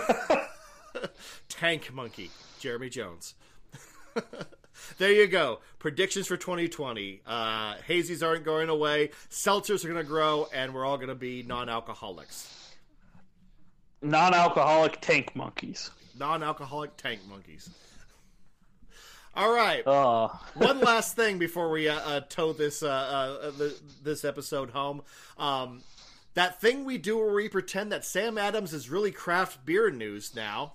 [1.50, 3.36] Tank Monkey, Jeremy Jones.
[4.98, 5.60] there you go.
[5.78, 7.22] Predictions for 2020.
[7.28, 9.12] Uh, hazies aren't going away.
[9.30, 12.67] Seltzers are going to grow, and we're all going to be non-alcoholics.
[14.02, 15.92] Non-alcoholic tank monkeys.
[16.18, 17.70] Non-alcoholic tank monkeys.
[19.36, 19.86] All right.
[19.86, 24.72] Uh, One last thing before we uh, uh, tow this uh, uh, th- this episode
[24.72, 25.02] home.
[25.38, 25.82] Um,
[26.34, 30.36] that thing we do where we pretend that Sam Adams is really craft beer news
[30.36, 30.74] now.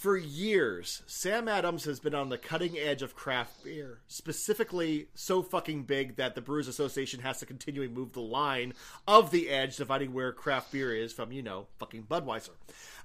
[0.00, 3.98] For years, Sam Adams has been on the cutting edge of craft beer.
[4.08, 8.72] Specifically, so fucking big that the Brewers Association has to continually move the line
[9.06, 12.48] of the edge dividing where craft beer is from, you know, fucking Budweiser.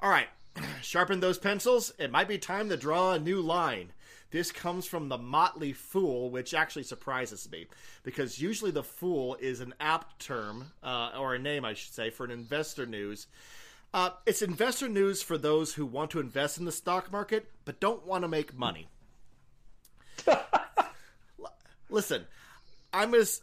[0.02, 0.30] All right,
[0.82, 1.91] sharpen those pencils.
[2.00, 3.91] It might be time to draw a new line.
[4.32, 7.68] This comes from the Motley Fool, which actually surprises me
[8.04, 12.10] because usually the Fool is an apt term, uh, or a name, I should say,
[12.10, 13.28] for an investor news.
[13.96, 17.80] Uh, it's investor news for those who want to invest in the stock market but
[17.80, 18.89] don't want to make money.
[21.89, 22.26] Listen,
[22.91, 23.41] I'm as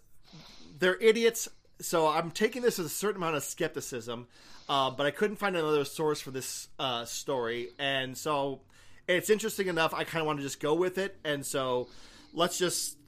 [0.78, 1.48] they're idiots,
[1.80, 4.26] so I'm taking this with a certain amount of skepticism.
[4.68, 8.60] Uh, but I couldn't find another source for this uh, story, and so
[9.08, 9.94] it's interesting enough.
[9.94, 11.88] I kind of want to just go with it, and so
[12.34, 12.98] let's just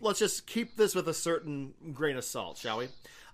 [0.00, 2.88] let's just keep this with a certain grain of salt, shall we?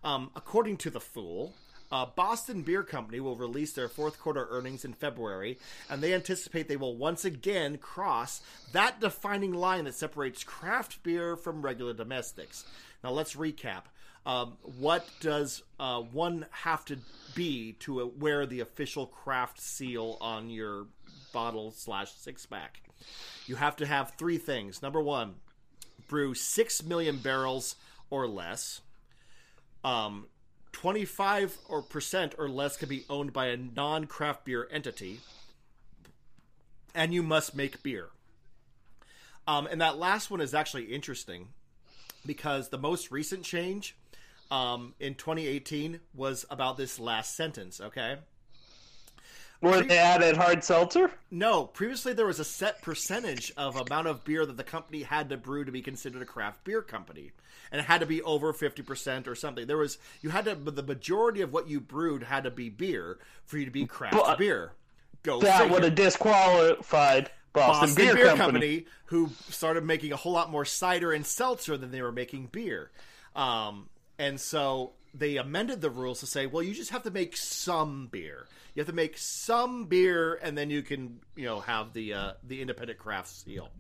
[0.05, 1.53] Um, according to the Fool,
[1.93, 5.59] uh, Boston Beer Company will release their fourth quarter earnings in February,
[5.89, 8.41] and they anticipate they will once again cross
[8.73, 12.65] that defining line that separates craft beer from regular domestics.
[13.03, 13.83] Now let's recap.
[14.27, 16.97] Um, what does uh, one have to
[17.35, 20.87] be to wear the official craft seal on your
[21.33, 22.83] bottle slash six pack?
[23.47, 24.81] You have to have three things.
[24.81, 25.35] Number one,
[26.09, 27.77] brew six million barrels
[28.09, 28.81] or less.
[29.85, 30.27] Um,
[30.75, 35.21] 25 or percent or less can be owned by a non-craft beer entity
[36.95, 38.09] and you must make beer.
[39.47, 41.49] Um, and that last one is actually interesting
[42.27, 43.97] because the most recent change
[44.51, 48.17] um, in 2018 was about this last sentence okay
[49.65, 51.11] where they added hard seltzer?
[51.31, 55.29] No, previously there was a set percentage of amount of beer that the company had
[55.31, 57.33] to brew to be considered a craft beer company,
[57.73, 59.67] and it had to be over fifty percent or something.
[59.67, 63.19] There was you had to the majority of what you brewed had to be beer
[63.45, 64.73] for you to be craft but beer.
[65.23, 68.37] Go that would have disqualified Boston, Boston Beer, beer Company.
[68.43, 68.87] Company.
[69.07, 72.91] who started making a whole lot more cider and seltzer than they were making beer.
[73.35, 73.89] Um,
[74.19, 78.09] and so they amended the rules to say, well, you just have to make some
[78.11, 78.47] beer.
[78.75, 82.33] You have to make some beer, and then you can, you know, have the uh,
[82.43, 83.71] the independent craft seal.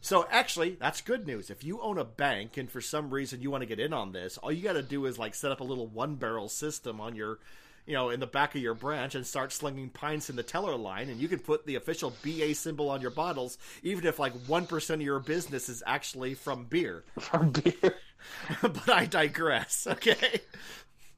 [0.00, 1.48] So actually, that's good news.
[1.48, 4.10] If you own a bank and for some reason you want to get in on
[4.10, 7.00] this, all you got to do is like set up a little one barrel system
[7.00, 7.38] on your,
[7.86, 10.74] you know, in the back of your branch and start slinging pints in the teller
[10.74, 14.32] line, and you can put the official BA symbol on your bottles, even if like
[14.48, 17.04] one percent of your business is actually from beer.
[17.20, 17.94] From beer.
[18.62, 19.86] but I digress.
[19.88, 20.40] Okay.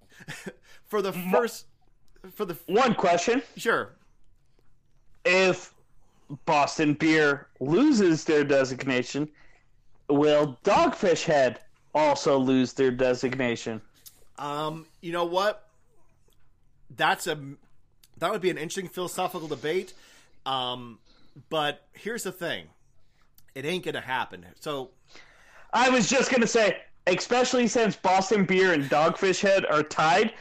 [0.87, 1.67] for the first
[2.35, 3.43] for the one question.
[3.57, 3.91] Sure.
[5.25, 5.75] If
[6.47, 9.29] Boston Beer loses their designation,
[10.09, 11.61] will Dogfish Head
[11.95, 13.81] also lose their designation?
[14.39, 15.69] Um, you know what?
[16.97, 17.39] That's a
[18.19, 19.93] that would be an interesting philosophical debate.
[20.47, 20.99] Um,
[21.51, 22.67] but here's the thing.
[23.55, 24.47] It ain't gonna happen.
[24.61, 24.91] So
[25.73, 30.33] I was just gonna say, especially since Boston Beer and Dogfish Head are tied,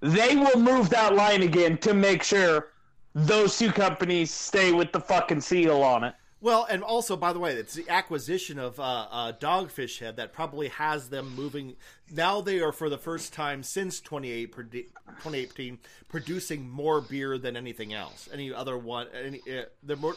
[0.00, 2.68] they will move that line again to make sure
[3.14, 6.14] those two companies stay with the fucking seal on it.
[6.40, 10.34] Well, and also, by the way, it's the acquisition of uh, uh, Dogfish Head that
[10.34, 11.76] probably has them moving.
[12.12, 18.28] Now they are, for the first time since 2018, producing more beer than anything else.
[18.30, 20.16] Any other one, any, uh, they're more,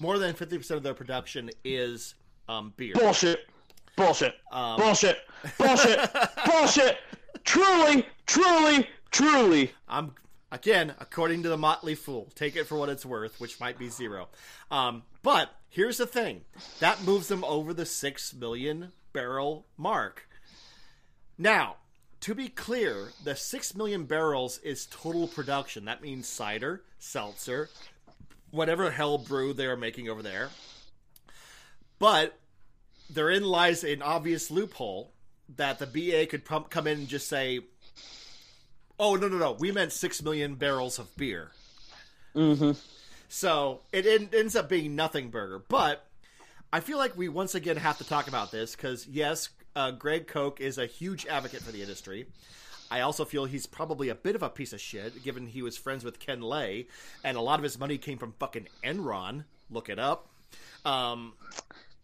[0.00, 2.16] more than 50% of their production is
[2.48, 2.94] um, beer.
[2.94, 3.46] Bullshit.
[3.98, 4.34] Bullshit.
[4.50, 5.18] Um, bullshit.
[5.58, 6.00] Bullshit.
[6.46, 6.98] bullshit.
[7.44, 9.72] Truly, truly, Truly.
[9.88, 10.14] I'm
[10.52, 13.88] again, according to the Motley Fool, take it for what it's worth, which might be
[13.88, 14.28] zero.
[14.70, 16.42] Um, but here's the thing
[16.80, 20.28] that moves them over the six million barrel mark.
[21.36, 21.76] Now,
[22.20, 25.84] to be clear, the six million barrels is total production.
[25.86, 27.70] That means cider, seltzer,
[28.50, 30.50] whatever hell brew they're making over there.
[31.98, 32.38] But
[33.10, 35.12] therein lies an obvious loophole
[35.56, 37.60] that the BA could come in and just say,
[39.00, 39.52] Oh no no no!
[39.52, 41.52] We meant six million barrels of beer.
[42.34, 42.72] Mm-hmm.
[43.28, 46.04] So it, it ends up being nothing burger, but
[46.72, 50.26] I feel like we once again have to talk about this because yes, uh, Greg
[50.26, 52.26] Koch is a huge advocate for the industry.
[52.90, 55.76] I also feel he's probably a bit of a piece of shit, given he was
[55.76, 56.88] friends with Ken Lay,
[57.22, 59.44] and a lot of his money came from fucking Enron.
[59.70, 60.28] Look it up.
[60.84, 61.34] Um,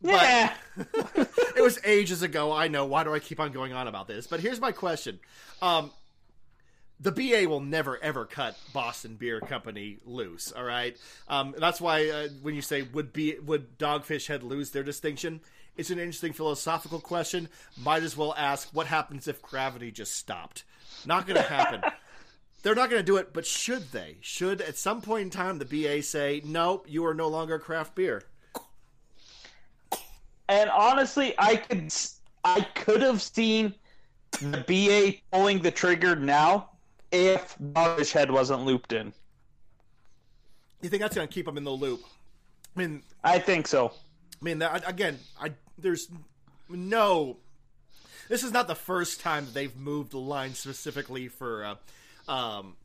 [0.00, 0.52] yeah.
[0.76, 2.52] it was ages ago.
[2.52, 2.84] I know.
[2.84, 4.26] Why do I keep on going on about this?
[4.26, 5.20] But here's my question.
[5.62, 5.90] Um,
[7.00, 10.52] the BA will never ever cut Boston Beer Company loose.
[10.52, 10.96] All right,
[11.28, 15.40] um, that's why uh, when you say would be would Dogfish Head lose their distinction,
[15.76, 17.48] it's an interesting philosophical question.
[17.76, 20.64] Might as well ask what happens if gravity just stopped.
[21.04, 21.82] Not going to happen.
[22.62, 24.16] They're not going to do it, but should they?
[24.22, 27.94] Should at some point in time the BA say, "Nope, you are no longer craft
[27.94, 28.22] beer"?
[30.48, 31.92] And honestly, I could
[32.44, 33.74] I could have seen
[34.32, 36.70] the BA pulling the trigger now
[37.12, 39.12] if Dogfish Head wasn't looped in.
[40.82, 42.02] You think that's going to keep him in the loop?
[42.76, 43.88] I mean, I think so.
[43.88, 46.08] I mean, that, again, I there's
[46.68, 47.38] no.
[48.28, 51.76] This is not the first time that they've moved the line specifically for
[52.26, 52.76] uh, um,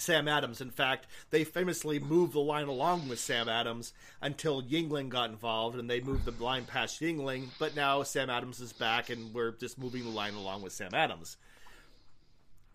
[0.00, 0.60] Sam Adams.
[0.60, 5.78] In fact, they famously moved the line along with Sam Adams until Yuengling got involved,
[5.78, 9.52] and they moved the line past Yuengling, But now Sam Adams is back, and we're
[9.52, 11.36] just moving the line along with Sam Adams.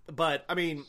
[0.08, 0.86] But I mean,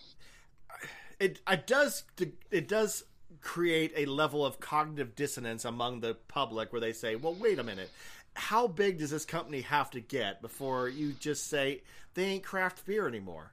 [1.19, 2.05] it it does
[2.51, 3.05] it does
[3.41, 7.65] create a level of cognitive dissonance among the public where they say, "Well, wait a
[7.65, 7.91] minute."
[8.35, 11.83] How big does this company have to get before you just say
[12.13, 13.53] they ain't craft beer anymore?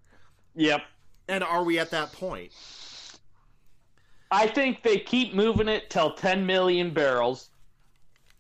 [0.56, 0.82] Yep.
[1.28, 2.52] And are we at that point?
[4.32, 7.50] I think they keep moving it till 10 million barrels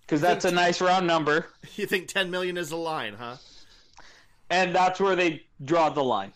[0.01, 3.37] because that's a nice round number, You think 10 million is the line, huh?
[4.49, 6.33] and that's where they draw the line.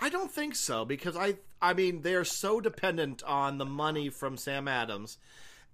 [0.00, 4.36] I don't think so because I I mean they're so dependent on the money from
[4.36, 5.18] Sam Adams.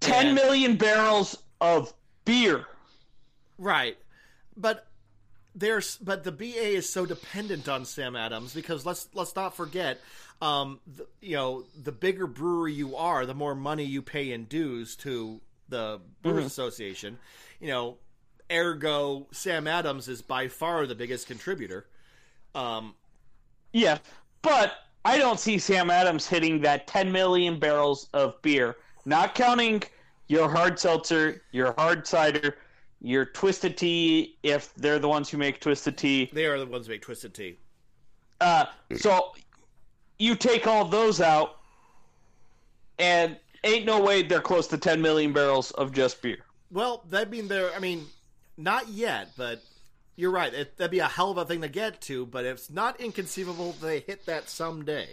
[0.00, 1.94] Ten And- million barrels of
[2.24, 2.66] beer.
[3.56, 3.96] Right.
[4.56, 4.87] But
[5.54, 10.00] there's but the BA is so dependent on Sam Adams because let's let's not forget
[10.40, 14.44] um the, you know the bigger brewery you are the more money you pay in
[14.44, 17.18] dues to the Brewers Association.
[17.60, 17.96] You know,
[18.50, 21.86] ergo Sam Adams is by far the biggest contributor.
[22.54, 22.94] Um
[23.72, 23.98] Yeah,
[24.42, 24.74] but
[25.04, 29.82] I don't see Sam Adams hitting that 10 million barrels of beer, not counting
[30.26, 32.56] your hard seltzer, your hard cider,
[33.00, 36.30] your twisted tea, if they're the ones who make twisted tea.
[36.32, 37.56] they are the ones who make twisted tea.
[38.40, 39.32] Uh, so
[40.18, 41.56] you take all those out,
[42.98, 46.38] and ain't no way they're close to 10 million barrels of just beer.
[46.70, 47.70] Well, that mean there.
[47.74, 48.06] I mean,
[48.56, 49.62] not yet, but
[50.16, 50.52] you're right.
[50.52, 52.26] It, that'd be a hell of a thing to get to.
[52.26, 55.08] But it's not inconceivable they hit that someday.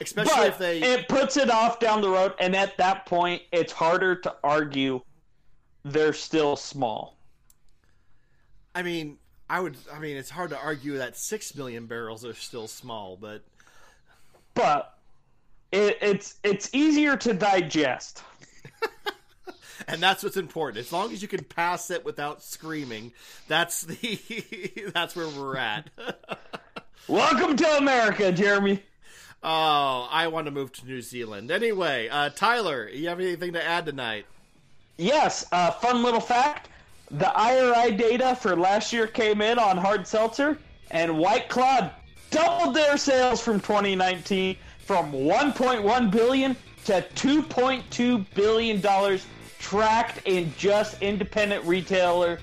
[0.00, 0.82] Especially But if they.
[0.82, 5.00] it puts it off down the road, and at that point, it's harder to argue
[5.84, 7.16] they're still small.
[8.74, 9.18] I mean,
[9.48, 9.76] I would.
[9.92, 13.42] I mean, it's hard to argue that six million barrels are still small, but
[14.54, 14.96] But
[15.72, 18.22] it, it's it's easier to digest.
[19.88, 20.78] and that's what's important.
[20.84, 23.12] As long as you can pass it without screaming,
[23.48, 25.90] that's the that's where we're at.
[27.08, 28.82] Welcome to America, Jeremy.
[29.42, 31.50] oh, I want to move to New Zealand.
[31.50, 34.24] Anyway, uh, Tyler, you have anything to add tonight?
[34.96, 36.68] Yes, uh, fun little fact:
[37.10, 40.58] the IRI data for last year came in on hard seltzer,
[40.90, 41.90] and White Claw
[42.30, 49.26] doubled their sales from 2019 from 1.1 billion to 2.2 billion dollars,
[49.58, 52.38] tracked in just independent retailer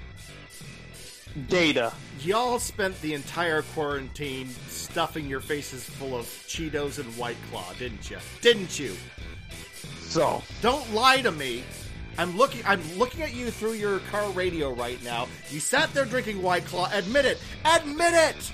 [1.48, 1.94] data.
[2.20, 8.10] Y'all spent the entire quarantine stuffing your faces full of Cheetos and White Claw, didn't
[8.10, 8.18] you?
[8.42, 8.96] Didn't you?
[10.02, 11.64] So, Don't lie to me.
[12.18, 12.62] I'm looking.
[12.66, 15.28] I'm looking at you through your car radio right now.
[15.50, 16.90] You sat there drinking White Claw.
[16.94, 17.40] Admit it.
[17.66, 18.52] Admit it.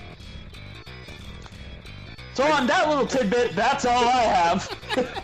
[2.33, 5.23] so on that little tidbit, that's all I have.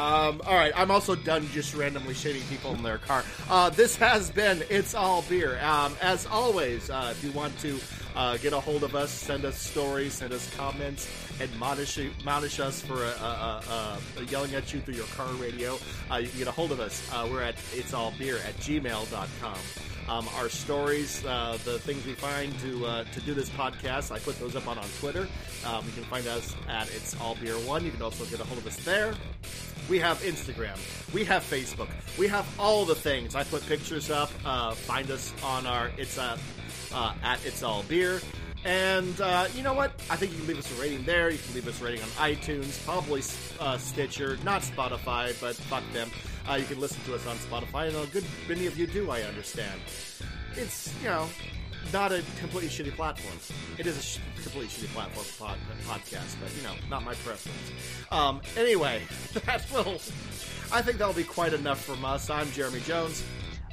[0.00, 3.22] Um, all right, I'm also done just randomly shading people in their car.
[3.50, 5.60] Uh, this has been It's All Beer.
[5.62, 7.78] Um, as always, uh, if you want to
[8.16, 11.06] uh, get a hold of us, send us stories, send us comments,
[11.40, 13.04] admonish, admonish us for
[14.30, 15.78] yelling at you through your car radio,
[16.10, 17.08] uh, you can get a hold of us.
[17.12, 19.58] Uh, we're at It's All Beer at gmail.com.
[20.08, 24.18] Um, our stories, uh, the things we find to uh, to do this podcast, I
[24.18, 25.28] put those up on on Twitter.
[25.64, 27.84] Um, you can find us at It's All Beer One.
[27.84, 29.14] You can also get a hold of us there.
[29.88, 30.78] We have Instagram.
[31.14, 31.88] We have Facebook.
[32.18, 33.34] We have all the things.
[33.34, 34.30] I put pictures up.
[34.44, 36.36] Uh, find us on our it's uh,
[36.92, 38.20] uh, at it's all beer.
[38.64, 39.92] And uh, you know what?
[40.10, 41.30] I think you can leave us a rating there.
[41.30, 43.22] You can leave us a rating on iTunes, probably
[43.58, 46.10] uh, Stitcher, not Spotify, but fuck them.
[46.48, 49.10] Uh, you can listen to us on Spotify, and a good many of you do.
[49.10, 49.80] I understand.
[50.56, 51.26] It's you know
[51.92, 53.34] not a completely shitty platform.
[53.78, 57.14] It is a sh- completely shitty platform for pod- podcast, but you know, not my
[57.14, 57.48] preference.
[58.10, 59.02] Um, anyway,
[59.46, 60.00] that will.
[60.72, 62.28] I think that'll be quite enough from us.
[62.28, 63.24] I'm Jeremy Jones.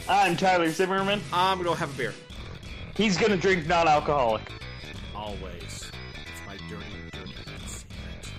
[0.07, 1.21] I'm Tyler Zimmerman.
[1.33, 2.13] I'm gonna have a beer.
[2.95, 4.49] He's gonna drink non-alcoholic
[5.17, 5.91] always.
[6.13, 7.33] It's my dirty, dirty
[7.65, 8.37] secret.